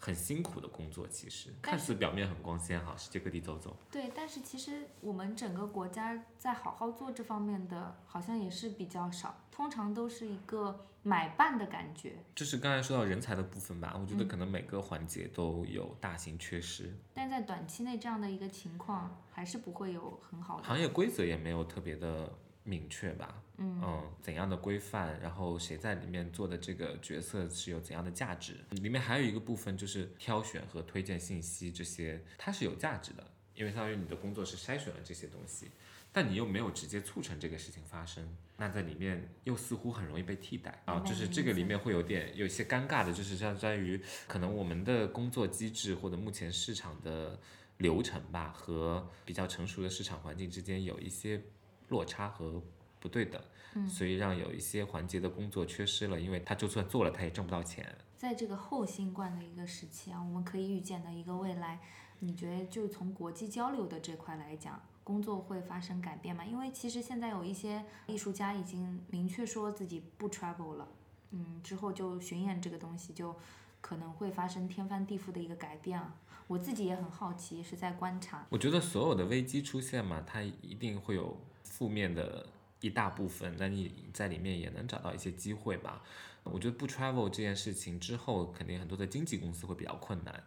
[0.00, 3.76] 很辛苦的工作，其实看似表面很光鲜哈，世界各地走走。
[3.90, 12.12] 对，但是其实我们整个国家在好好做这方面的，好像也是比较少，通常都是一个买办的感觉。
[12.32, 16.94] 就是刚才说到人才的部分吧，我觉得可能每个环节都有大型缺失。
[17.12, 20.62] 但在短期内这样的一个情况，还是不会有很好的。
[20.62, 22.32] 行业规则也没有特别的。
[22.64, 28.58] 明确吧，嗯怎样的规范，然后谁在里面做的这个角色是有怎样的价值？
[28.72, 35.70] 里面还有一个部分就是挑选和推荐信息，这些它是有价值的，因为相当于你的工作是筛选了这些东西，
[36.12, 47.38] 但你又没有直接促成这个事情发生，那在里面又似乎很容易被替代啊，就是这个里面会有点有一些尴尬的，就是相当于可能我们的工作机制或者目前市场的
[47.76, 51.42] 流程吧，和比较成熟的市场环境之间有一些。
[51.90, 52.62] 落差和
[53.00, 53.40] 不对等，
[53.88, 57.96] 所以让有一些环节的工作缺失了，因为他就算做了，他也挣不到钱。
[58.14, 61.80] 在这个后新冠的一个时期啊，我们可以预见的一个未来，
[62.18, 64.78] 你觉得就从国际交流的这块来讲，
[65.08, 66.44] 工作会发生改变吗？
[66.44, 70.86] 因为其实现在有一些艺术家已经明确说自己不 travel 了，
[71.30, 73.34] 嗯，之后就巡演这个东西就
[73.80, 76.14] 可能会发生天翻地覆的一个改变啊。
[76.46, 78.46] 我自己也很好奇，是在观察。
[78.50, 81.34] 我觉得所有的危机出现嘛，它一定会有。
[81.78, 82.44] 负面的
[82.80, 86.02] 一大部分，那你在里面也能找到一些机会吧？
[86.42, 90.42] 我觉得不 travel 这件事情之后，肯定很多的经纪公司会比较困难，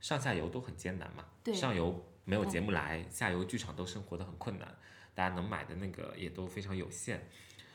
[0.00, 1.24] 上下游都很艰难嘛。
[1.42, 4.76] 对上游没有节目来，下游剧场都生活的很困难，
[5.14, 7.26] 大家能买的那个也都非常有限。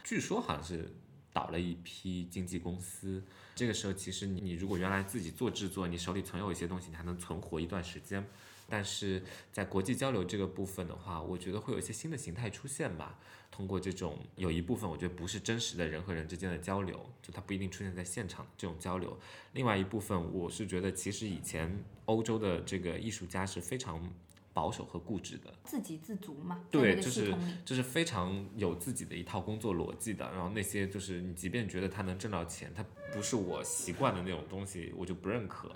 [0.04, 0.94] 据说好像是
[1.32, 3.24] 倒了一批经纪公司，
[3.56, 8.28] 这个时候其实你你如果原来自己做制作，你手里存有一些东西，你还能存活一段时间。
[8.68, 9.22] 但是
[9.52, 13.18] 在国际交流这个部分的话，我觉得会有一些新的形态出现吧。
[13.50, 19.18] 通过这种有一部分，我觉得不是真实的人和人之间的交流，就它不一定出现在现场这种交流。
[19.54, 24.02] 另外一部分，我是觉得其实以前欧洲的这个艺术家是非常
[24.54, 26.64] 保守和固执的，自给自足嘛。
[26.70, 27.34] 对，就是
[27.64, 30.30] 就是非常有自己的一套工作逻辑的。
[30.32, 32.84] 然后那些就是你即便觉得他能挣到钱，他
[33.14, 35.70] 不是我习惯的那种东西，我就不认可。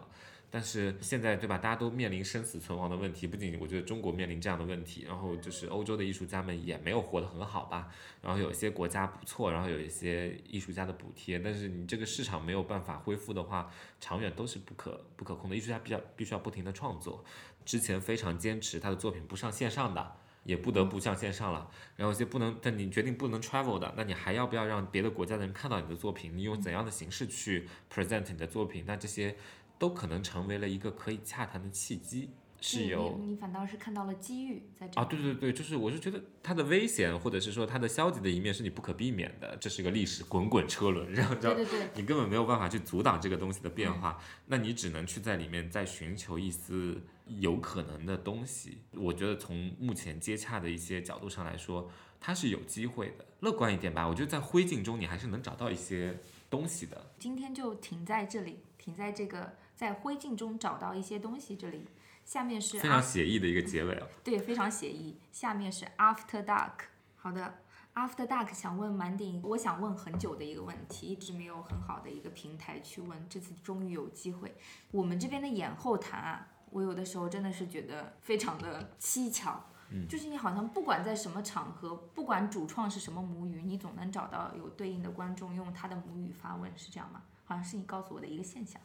[0.51, 13.69] 但是现在对吧，大家都面临生死存亡的问题，不仅我觉得中国面临这样的问题，然后就是欧洲的艺术家们也没有活得很好吧，然后有一些国家不错，然后有一些艺术家的补贴，但是你这个市场没有办法恢复的话，
[13.99, 15.55] 长远都是不可不可控的。
[15.57, 17.25] 艺术家比较必须要不停的创作，
[17.65, 20.17] 之前非常坚持他的作品不上线上的。
[20.45, 26.37] 也不得不上线上了，然后一些不能，但你决定不能 travel 的，那你还要不要让别的国家的人看到你的作品？
[26.37, 28.83] 你用怎样的形式去 present 你的作品？
[28.85, 29.35] 那这些
[29.79, 32.29] 都可能成为了一个可以洽谈的契机，
[32.61, 47.01] 是有你反倒是看到了机遇在这啊，对对对，就是我是觉得它的危险或者是说它的消极的一面是你不可避免的，这是一个历史滚滚车轮，然后对对对，你根本没有办法去阻挡这个东西的变化，那你只能去在里面再寻求一丝。
[47.39, 51.89] 有可能的东西，我觉得从目前接洽的一些角度上来说，
[52.19, 53.25] 它是有机会的。
[53.39, 56.19] 乐观一点吧，我觉得在灰烬中你还是能找到一些
[56.51, 57.03] 东西的。
[57.17, 61.87] 今天就停在这里，停在这个在灰烬中找到一些东西这里。
[62.25, 64.07] 下面是非常写意的一个结尾啊。
[64.23, 65.17] 对，非常写意。
[65.31, 66.71] 下面是 After Dark。
[67.15, 67.59] 好的
[67.93, 74.53] ，After Dark 想问满顶，我想问很久的一个问题，一直没有很好的一个平台去问，这次终于有机会。
[74.91, 76.47] 我们这边的演后谈啊。
[76.71, 87.21] 我有的时候真的是觉得非常的蹊跷，嗯，就是你好像不管在什么场合，不管主创是什么母语，你总能找到有对应的观众用他的母语发问，是这样吗？
[87.45, 88.81] 好像是你告诉我的一个现象。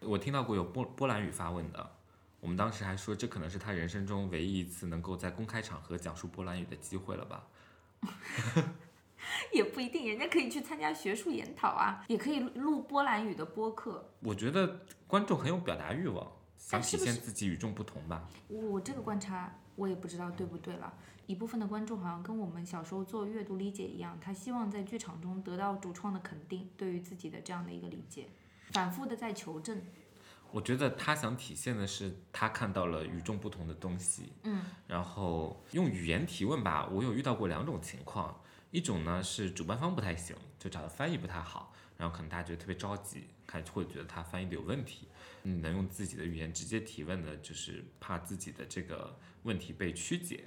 [0.00, 1.90] 我听到过有波波兰语发问的，
[2.40, 7.46] 我们当时还说这可能是他人生中唯一一次能够在公开场合讲述波兰语的机会了吧？
[9.52, 14.08] 也不一定，人家可以去参加学术研讨啊，也可以录波兰语的播客。
[14.20, 16.32] 我觉得观众很有表达欲望。
[16.56, 18.28] 想体现自己与众不同吧。
[18.48, 20.92] 我这个观察我也不知道对不对了。
[21.26, 28.28] 一部分的观众好像跟我们小时候做阅读理解一样，他希望在剧场中得到主创的肯定，对于自己的这样的一个理解，
[28.72, 29.80] 反复的在求证。
[30.50, 34.32] 我觉得他想体现的是他看到了与众不同的东西。
[34.44, 34.64] 嗯。
[34.86, 38.40] 然后用语言提问吧，我有遇到过两种情况，
[38.70, 45.08] 一种呢是主办方不太行，就找的翻译不太好，然后可能大家觉得特别着急，看会觉得他翻译的有问题。
[45.42, 50.44] 你能用自己的语言直接提问的，就是怕自己的这个问题被曲解，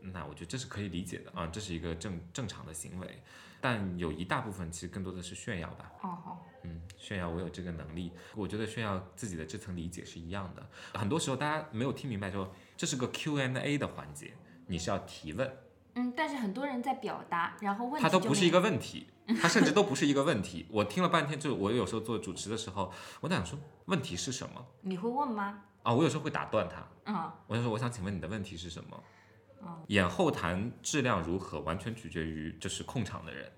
[0.00, 3.22] 那我觉得这是可以理解的啊，这是一个正正常的行为。
[3.60, 5.92] 但有一大部分其实更多的是炫耀吧。
[6.02, 6.46] 哦好。
[6.64, 10.66] 嗯，炫耀我有这个能力，我觉得炫耀自己的这层理解是一样的。
[10.98, 14.34] 很多时候大家没有听明白，说这是个 Q&A 的环节，
[14.66, 15.56] 你是要提问。
[15.94, 19.06] 嗯，但是很多人在表达，然后问题它都不是一个问题。
[19.42, 22.90] 他甚至都不是一个问题，我听了半天，就我有时候做主持的时候，
[23.20, 24.66] 我在想说问题是什么？
[24.80, 25.64] 你会问吗？
[25.82, 26.82] 啊，我有时候会打断他。
[27.04, 28.98] 嗯，我就说我想请问你的问题是什么？
[29.62, 33.50] 嗯，演后谈质量如何，完全取决于就是控场的人，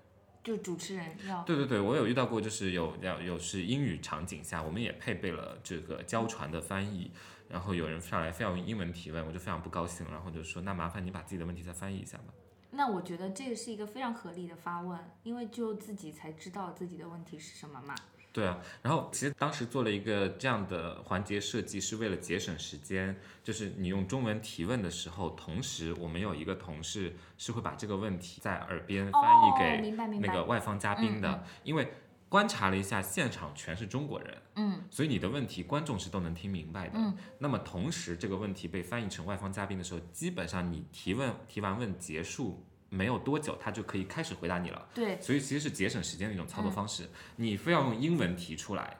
[0.43, 1.43] 就主持人要。
[1.43, 7.11] 对对对，我有遇到过，就是有要有是英语场景下，我们也配备了这个交传的翻译，
[7.47, 12.33] 然后有人上来非要用英文提问，我就非常不高兴，然后就说那麻烦你把自己的问题再翻译一下吧。
[12.71, 17.93] 那我觉得这个是一个非常合理的发问，因为就自己才知道自己的问题是什么嘛。
[18.33, 23.15] 对啊，然后其实当时做了一个这样的环节设计，是为了节省时间。
[23.43, 31.91] 就是你用中文提问的时候，同时我们有一个同事是会把这个问题在耳边翻译给那个外方嘉宾的，因为。
[32.31, 37.13] 观察了一下现场全是中国人，嗯，所以你的问题观众是都能听明白的，嗯。
[37.39, 44.87] 那么同时这个问题被翻译成外方嘉宾的时候，基本上你提问提完问结束没有多久，他就可以开始回答你了。
[44.93, 45.19] 对。
[45.19, 47.09] 所以其实是节省时间的一种操作方式。
[47.35, 48.97] 你非要用英文提出来。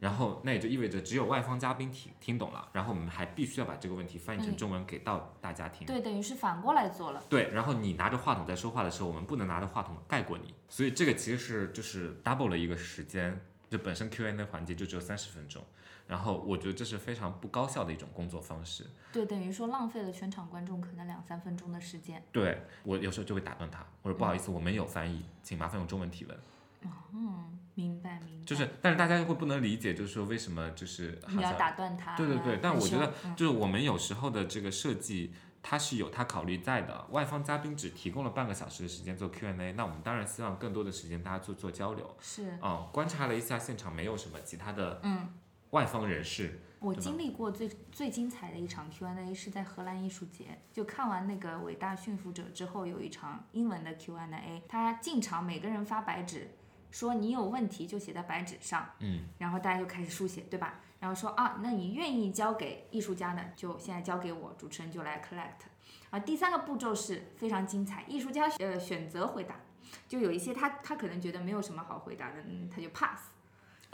[0.00, 5.86] 然后那也就意味着只有外方嘉宾听听懂了，然后我们还必须要把这个问题翻译成中文给到大家听。
[5.86, 7.24] 对，等于是反过来做了。
[7.30, 15.64] 对，然后你拿着话筒在说话的时候，我们不能拿着话筒盖过你，所以这个其实是就是 double 了一个时间，就本身 Q&A 环节就只有三十分钟，
[16.06, 18.86] 然后我觉得这是非常不高效的一种工作方式。
[19.12, 22.22] 对，等于说浪费了全场观众可能两三分钟的时间。
[22.30, 26.38] 对我有时候就会打断他，我说不好意思，我没有翻译，请麻烦用中文提问。
[27.14, 28.44] 嗯，明白明白。
[28.44, 32.14] 就是，但是大家会不能理解，就是说为什么就是你要打断他？
[32.16, 35.32] 对对对，但我觉得就是我们有时候的这个设计，
[35.62, 37.06] 它是有它考虑在的。
[37.10, 42.14] 外方嘉宾只提供了半个小时的时间做 Q&A，那我们当然希望更多的时间大家做做交流。
[42.20, 45.28] 是嗯，观察了一下现场，没有什么其他的嗯
[45.74, 46.60] 外方人士。
[46.78, 56.48] 我经历过最最精彩的一场 Q&A 是在荷兰艺术节，就看完那个伟大驯服者之后，有一场英文的 Q&A，他进场每个人发白纸。
[56.92, 60.78] 说你有问题就写在白纸上，嗯，然后大家就开始书写，对吧？
[61.00, 65.66] 然后说啊，那你愿意交给艺术家的，就现在交给我，主持人就来 collect。
[66.10, 69.56] 啊，第三个步骤是非常精彩，艺术家呃选择回答，
[70.06, 73.30] 就有一些他他可能觉得没有什么好回答的，嗯，他就 pass。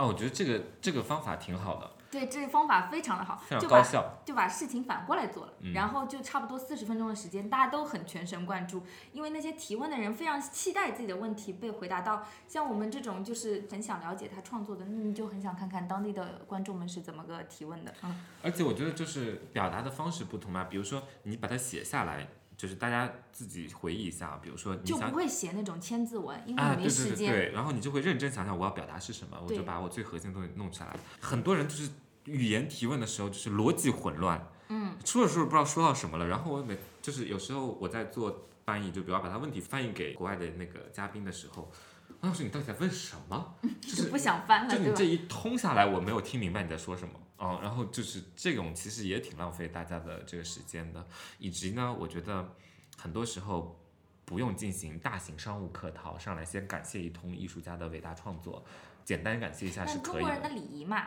[0.01, 4.15] 啊，我觉得这个这个方法挺好的，对，这个方法非常的好，非常就把高效。
[4.25, 8.83] 就把事情反过来做了，嗯然后就差不多四十分钟的时间，大家都很全神贯注，
[9.13, 12.25] 因为那些提问的人非常期待自己的问题被回答到。
[12.49, 17.93] 像我们这种就是很想了解他创作的，那你就很想看看当地的观众们是怎么个提问的。
[18.03, 22.27] 嗯，而且我觉得就是表达的方式不同嘛，比如说你把它写下来，
[22.61, 27.33] 就是大家自己回忆一下，比如说你想就不会写那种千字文，因为啊，没对对时间。
[27.33, 30.95] 对对，然后你就会认真想想我要表达是什么，我就把我最核心的东西弄出来。
[31.19, 31.91] 很多人就是
[32.27, 41.73] 语言提问的时候就是逻辑混乱，嗯，说着说着不知道说到什么了，然后我每就是有时候我在做翻译，就比如把他问题翻译给国外的那个嘉宾的时候，
[42.21, 43.55] 王老师你到底在问什么？
[43.81, 45.03] 就是不想翻了，就你这？
[45.03, 51.07] 一通下来，我没有听明白你在说什么啊、然后就是这种其实也挺浪费大家的这个时间的，
[51.39, 52.55] 以及呢，我觉得
[52.99, 53.81] 很多时候
[54.27, 58.63] 不用进行大型商务客套，上来先感谢一通艺术家的伟大创作，
[59.07, 60.29] 简单感谢一下是中可以的。
[60.29, 61.03] 中国人的礼仪嘛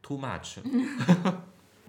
[0.00, 0.60] ，Too much，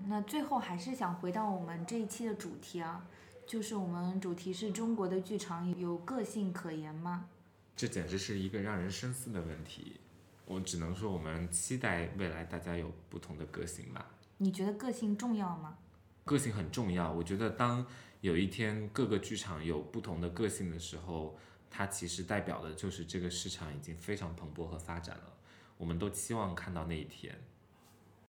[0.08, 3.06] 那最后还是想回到我们这一期的主题啊，
[3.46, 7.28] 就是我们主题是中国的剧场有个性可言吗？
[7.76, 10.00] 这简直是一个让人深思的问题。
[10.50, 14.04] 我只能说，我们期待未来大家有不同的个性吧。
[14.38, 15.78] 你觉得个性重要吗？
[16.26, 17.12] 个性很重要。
[17.12, 17.86] 我觉得当
[18.22, 21.38] 有一天各个剧场有不同的个性的时候，
[21.70, 25.34] 它其实代表的就是这个市场已经非常蓬勃和发展了。
[25.78, 27.40] 我们都期望看到那一天。